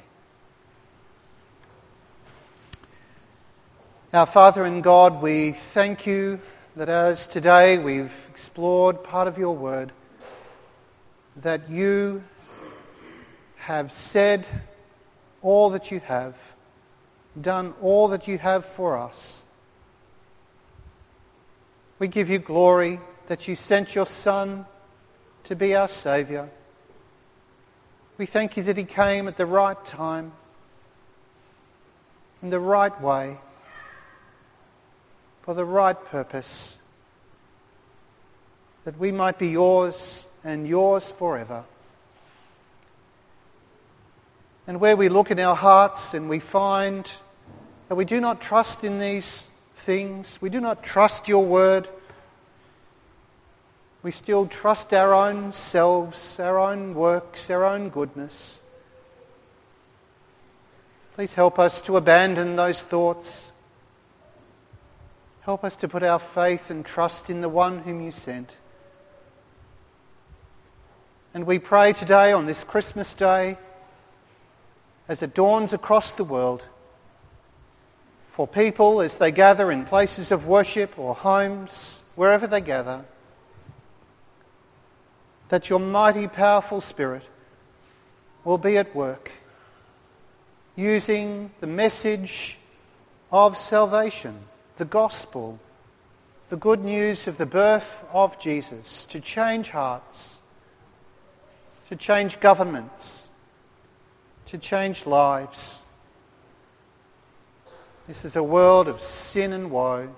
Our 4.15 4.25
Father 4.25 4.65
in 4.65 4.81
God, 4.81 5.21
we 5.21 5.53
thank 5.53 6.07
you 6.07 6.41
that 6.75 6.89
as 6.89 7.29
today 7.29 7.77
we've 7.77 8.27
explored 8.31 9.05
part 9.05 9.29
of 9.29 9.37
your 9.37 9.55
word, 9.55 9.93
that 11.43 11.69
you 11.69 12.23
have 13.57 13.93
said 13.93 14.47
all 15.43 15.69
that 15.71 15.91
you 15.91 16.01
have, 16.01 16.41
done 17.39 17.75
all 17.83 18.09
that 18.09 18.27
you 18.27 18.39
have 18.39 18.65
for 18.65 18.97
us. 18.97 19.45
We 21.99 22.09
give 22.09 22.31
you 22.31 22.39
glory 22.39 23.01
that 23.27 23.49
you 23.49 23.55
sent 23.55 23.95
your 23.95 24.07
Son 24.07 24.65
to 25.45 25.57
be 25.57 25.75
our 25.75 25.89
Saviour. 25.89 26.49
We 28.19 28.25
thank 28.25 28.57
you 28.57 28.63
that 28.63 28.79
He 28.79 28.85
came 28.85 29.29
at 29.29 29.37
the 29.37 29.45
right 29.45 29.85
time, 29.85 30.33
in 32.43 32.49
the 32.49 32.59
right 32.59 32.99
way, 33.03 33.37
for 35.43 35.53
the 35.53 35.67
right 35.67 36.03
purpose, 36.07 36.79
that 38.85 38.99
we 38.99 39.13
might 39.13 39.39
be 39.39 39.49
yours 39.49 40.27
and 40.45 40.67
yours 40.67 41.11
forever. 41.11 41.65
And 44.67 44.81
where 44.81 44.97
we 44.97 45.11
look 45.11 45.31
in 45.31 45.39
our 45.39 45.55
hearts 45.55 46.15
and 46.15 46.31
we 46.31 46.39
find 46.41 47.05
that 47.89 47.97
we 47.97 48.07
do 48.07 48.21
not 48.21 48.41
trust 48.41 48.83
in 48.83 48.99
these 48.99 49.49
things, 49.75 50.41
we 50.41 50.49
do 50.49 50.61
not 50.61 50.83
trust 50.83 51.29
your 51.29 51.45
word, 51.45 51.87
we 54.07 54.13
still 54.13 54.47
trust 54.47 54.95
our 54.95 55.13
own 55.13 55.51
selves, 55.51 56.39
our 56.39 56.61
own 56.61 56.95
works, 56.95 57.51
our 57.51 57.65
own 57.65 57.89
goodness. 57.89 58.63
Please 61.15 61.35
help 61.35 61.59
us 61.59 61.83
to 61.83 61.97
abandon 61.97 62.55
those 62.55 62.81
thoughts. 62.81 63.51
Help 65.41 65.65
us 65.65 65.75
to 65.79 65.89
put 65.89 66.05
our 66.05 66.21
faith 66.21 66.71
and 66.71 66.87
trust 66.87 67.31
in 67.31 67.41
the 67.41 67.49
one 67.49 67.81
whom 67.81 68.01
you 68.01 68.13
sent. 68.13 68.57
And 71.35 71.45
we 71.45 71.59
pray 71.59 71.93
today 71.93 72.31
on 72.31 72.47
this 72.47 72.63
Christmas 72.63 73.13
day, 73.13 73.59
as 75.09 75.25
it 75.25 75.35
dawns 75.35 75.73
across 75.73 76.13
the 76.13 76.23
world, 76.23 76.65
for 78.31 78.47
people 78.47 79.01
as 79.01 79.17
they 79.17 79.33
gather 79.33 79.69
in 79.73 79.85
places 79.85 80.31
of 80.31 80.47
worship 80.47 80.97
or 80.97 81.13
homes, 81.13 82.01
wherever 82.15 82.47
they 82.47 82.61
gather, 82.61 83.05
that 85.49 85.71
your 85.71 85.81
mighty, 85.81 86.27
powerful 86.29 86.81
Spirit 86.81 87.23
will 88.45 88.59
be 88.59 88.79
at 88.79 88.95
work, 88.95 89.31
using 90.77 91.51
the 91.61 91.67
message 91.67 92.59
of 93.31 93.57
salvation, 93.57 94.37
the 94.77 94.85
gospel, 94.85 95.59
the 96.49 96.57
good 96.57 96.85
news 96.85 97.29
of 97.29 97.39
the 97.39 97.47
birth 97.47 98.05
of 98.13 98.39
Jesus 98.39 99.07
to 99.07 99.21
change 99.21 99.71
hearts 99.71 100.37
to 101.89 101.97
change 101.97 102.41
governments, 102.41 103.29
to 104.47 104.59
change 104.59 105.07
lives. 105.07 105.85
This 108.07 108.25
is 108.25 108.37
a 108.37 108.43
world 108.43 108.89
of 108.89 109.01
sin 109.01 109.53
and 109.53 109.71
woe, 109.71 110.09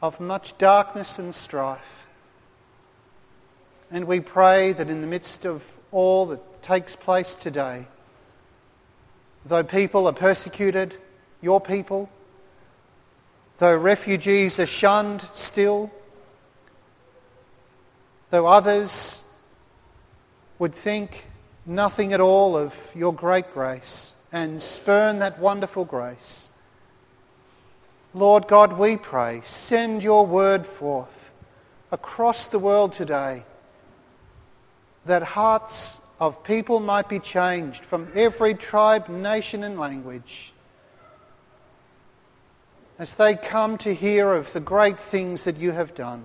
of 0.00 0.18
much 0.20 0.58
darkness 0.58 1.18
and 1.18 1.34
strife. 1.34 2.01
And 3.92 4.06
we 4.06 4.20
pray 4.20 4.72
that 4.72 4.88
in 4.88 5.02
the 5.02 5.06
midst 5.06 5.44
of 5.44 5.62
all 5.90 6.26
that 6.28 6.62
takes 6.62 6.96
place 6.96 7.34
today, 7.34 7.86
though 9.44 9.64
people 9.64 10.06
are 10.06 10.14
persecuted, 10.14 10.94
your 11.42 11.60
people, 11.60 12.08
though 13.58 13.76
refugees 13.76 14.58
are 14.58 14.66
shunned 14.66 15.20
still, 15.34 15.90
though 18.30 18.46
others 18.46 19.22
would 20.58 20.74
think 20.74 21.26
nothing 21.66 22.14
at 22.14 22.20
all 22.20 22.56
of 22.56 22.74
your 22.94 23.12
great 23.12 23.52
grace 23.52 24.14
and 24.32 24.62
spurn 24.62 25.18
that 25.18 25.38
wonderful 25.38 25.84
grace. 25.84 26.48
Lord 28.14 28.48
God, 28.48 28.78
we 28.78 28.96
pray, 28.96 29.42
send 29.42 30.02
your 30.02 30.24
word 30.24 30.66
forth 30.66 31.30
across 31.90 32.46
the 32.46 32.58
world 32.58 32.94
today 32.94 33.42
that 35.06 35.22
hearts 35.22 36.00
of 36.20 36.44
people 36.44 36.80
might 36.80 37.08
be 37.08 37.18
changed 37.18 37.84
from 37.84 38.08
every 38.14 38.54
tribe, 38.54 39.08
nation, 39.08 39.64
and 39.64 39.78
language. 39.78 40.52
as 43.02 43.14
they 43.14 43.34
come 43.34 43.78
to 43.78 43.92
hear 43.92 44.32
of 44.32 44.52
the 44.52 44.60
great 44.60 44.96
things 44.96 45.42
that 45.44 45.56
you 45.56 45.72
have 45.72 45.92
done. 45.92 46.22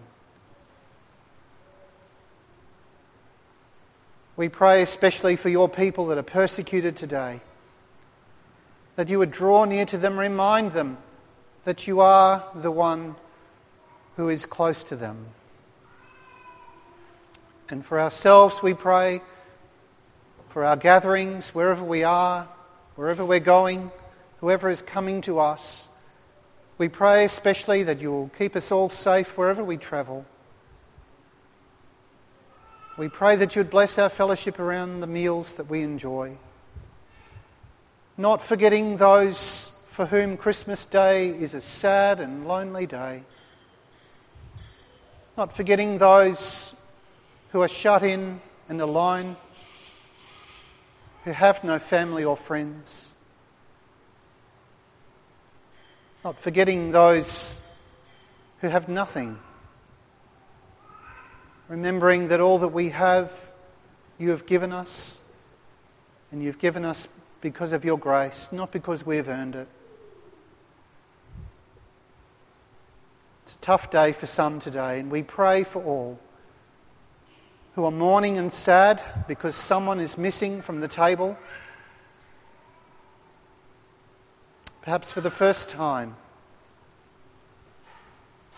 We 4.35 4.49
pray 4.49 4.83
especially 4.83 5.37
for 5.37 5.49
your 5.49 5.69
people 5.69 6.07
that 6.07 6.19
are 6.19 6.23
persecuted 6.23 6.95
today, 6.95 7.41
that 8.95 9.09
you 9.09 9.17
would 9.17 9.31
draw 9.31 9.65
near 9.65 9.85
to 9.85 9.97
them, 9.97 10.19
remind 10.19 10.73
them 10.73 10.99
that 11.63 11.87
you 11.87 12.01
are 12.01 12.43
the 12.53 12.69
one 12.69 13.15
who 14.15 14.29
is 14.29 14.45
close 14.45 14.83
to 14.83 14.95
them. 14.95 15.25
And 17.69 17.85
for 17.85 17.99
ourselves, 17.99 18.63
we 18.63 18.73
pray 18.73 19.21
for 20.49 20.63
our 20.63 20.77
gatherings, 20.77 21.53
wherever 21.53 21.83
we 21.83 22.03
are, 22.03 22.47
wherever 22.95 23.25
we're 23.25 23.39
going, 23.39 23.91
whoever 24.39 24.69
is 24.69 24.81
coming 24.81 25.21
to 25.21 25.39
us. 25.39 25.87
We 26.77 26.87
pray 26.87 27.25
especially 27.25 27.83
that 27.83 28.01
you 28.01 28.11
will 28.11 28.29
keep 28.37 28.55
us 28.55 28.71
all 28.71 28.89
safe 28.89 29.37
wherever 29.37 29.63
we 29.63 29.77
travel. 29.77 30.25
We 32.97 33.09
pray 33.09 33.35
that 33.35 33.55
you 33.55 33.59
would 33.61 33.69
bless 33.69 33.99
our 33.99 34.09
fellowship 34.09 34.59
around 34.59 35.01
the 35.01 35.07
meals 35.07 35.53
that 35.53 35.69
we 35.69 35.83
enjoy. 35.83 36.37
Not 38.17 38.41
forgetting 38.41 38.97
those 38.97 39.71
for 39.89 40.05
whom 40.05 40.37
Christmas 40.37 40.85
Day 40.85 41.29
is 41.29 41.53
a 41.53 41.61
sad 41.61 42.19
and 42.19 42.47
lonely 42.47 42.85
day. 42.85 43.23
Not 45.35 45.53
forgetting 45.53 45.97
those 45.97 46.73
who 47.51 47.61
are 47.61 47.67
shut 47.67 48.03
in 48.03 48.41
and 48.69 48.81
alone 48.81 49.35
who 51.23 51.31
have 51.31 51.63
no 51.63 51.79
family 51.79 52.23
or 52.23 52.37
friends. 52.37 53.13
Not 56.23 56.39
forgetting 56.39 56.91
those 56.91 57.61
who 58.59 58.67
have 58.67 58.89
nothing. 58.89 59.37
Remembering 61.67 62.29
that 62.29 62.39
all 62.39 62.59
that 62.59 62.69
we 62.69 62.89
have, 62.89 63.31
you 64.17 64.29
have 64.29 64.45
given 64.45 64.71
us, 64.71 65.19
and 66.31 66.41
you've 66.41 66.59
given 66.59 66.85
us 66.85 67.07
because 67.41 67.73
of 67.73 67.85
your 67.85 67.97
grace, 67.97 68.49
not 68.51 68.71
because 68.71 69.05
we've 69.05 69.27
earned 69.27 69.55
it. 69.55 69.67
It's 73.43 73.55
a 73.55 73.59
tough 73.59 73.89
day 73.89 74.11
for 74.11 74.25
some 74.25 74.59
today, 74.59 74.99
and 74.99 75.11
we 75.11 75.23
pray 75.23 75.63
for 75.63 75.83
all 75.83 76.19
who 77.77 77.85
are 77.85 77.91
mourning 77.91 78.39
and 78.39 78.51
sad 78.51 78.99
because 79.27 79.55
someone 79.55 79.99
is 79.99 80.17
missing 80.17 80.63
from 80.63 80.79
the 80.79 80.87
table, 80.87 81.37
perhaps 84.81 85.11
for 85.11 85.21
the 85.21 85.29
first 85.29 85.69
time. 85.69 86.15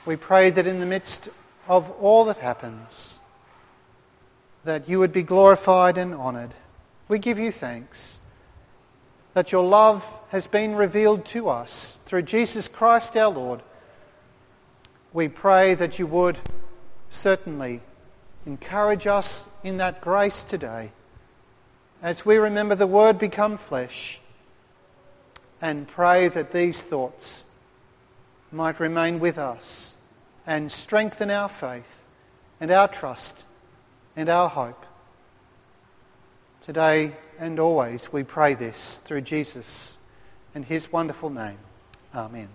We 0.05 0.15
pray 0.15 0.51
that 0.51 0.65
in 0.67 0.79
the 0.79 0.85
midst 0.85 1.27
of 1.67 1.91
all 1.99 2.23
that 2.25 2.37
happens, 2.37 3.19
that 4.63 4.87
you 4.87 4.99
would 4.99 5.11
be 5.11 5.23
glorified 5.23 5.97
and 5.97 6.13
honoured. 6.13 6.53
We 7.09 7.19
give 7.19 7.39
you 7.39 7.51
thanks 7.51 8.21
that 9.33 9.51
your 9.51 9.65
love 9.65 10.01
has 10.29 10.47
been 10.47 10.75
revealed 10.75 11.25
to 11.25 11.49
us 11.49 11.99
through 12.05 12.21
Jesus 12.21 12.69
Christ 12.69 13.17
our 13.17 13.31
Lord. 13.31 13.61
We 15.11 15.27
pray 15.27 15.73
that 15.73 15.99
you 15.99 16.07
would 16.07 16.37
certainly 17.09 17.81
encourage 18.49 19.05
us 19.05 19.47
in 19.63 19.77
that 19.77 20.01
grace 20.01 20.41
today 20.41 20.91
as 22.01 22.25
we 22.25 22.37
remember 22.37 22.73
the 22.73 22.87
Word 22.87 23.19
become 23.19 23.57
flesh 23.57 24.19
and 25.61 25.87
pray 25.87 26.29
that 26.29 26.51
these 26.51 26.81
thoughts 26.81 27.45
might 28.51 28.79
remain 28.79 29.19
with 29.19 29.37
us 29.37 29.95
and 30.47 30.71
strengthen 30.71 31.29
our 31.29 31.47
faith 31.47 32.07
and 32.59 32.71
our 32.71 32.87
trust 32.87 33.35
and 34.15 34.29
our 34.29 34.49
hope. 34.49 34.83
Today 36.61 37.11
and 37.37 37.59
always 37.59 38.11
we 38.11 38.23
pray 38.23 38.55
this 38.55 38.97
through 39.05 39.21
Jesus 39.21 39.95
and 40.55 40.65
his 40.65 40.91
wonderful 40.91 41.29
name. 41.29 41.59
Amen. 42.15 42.49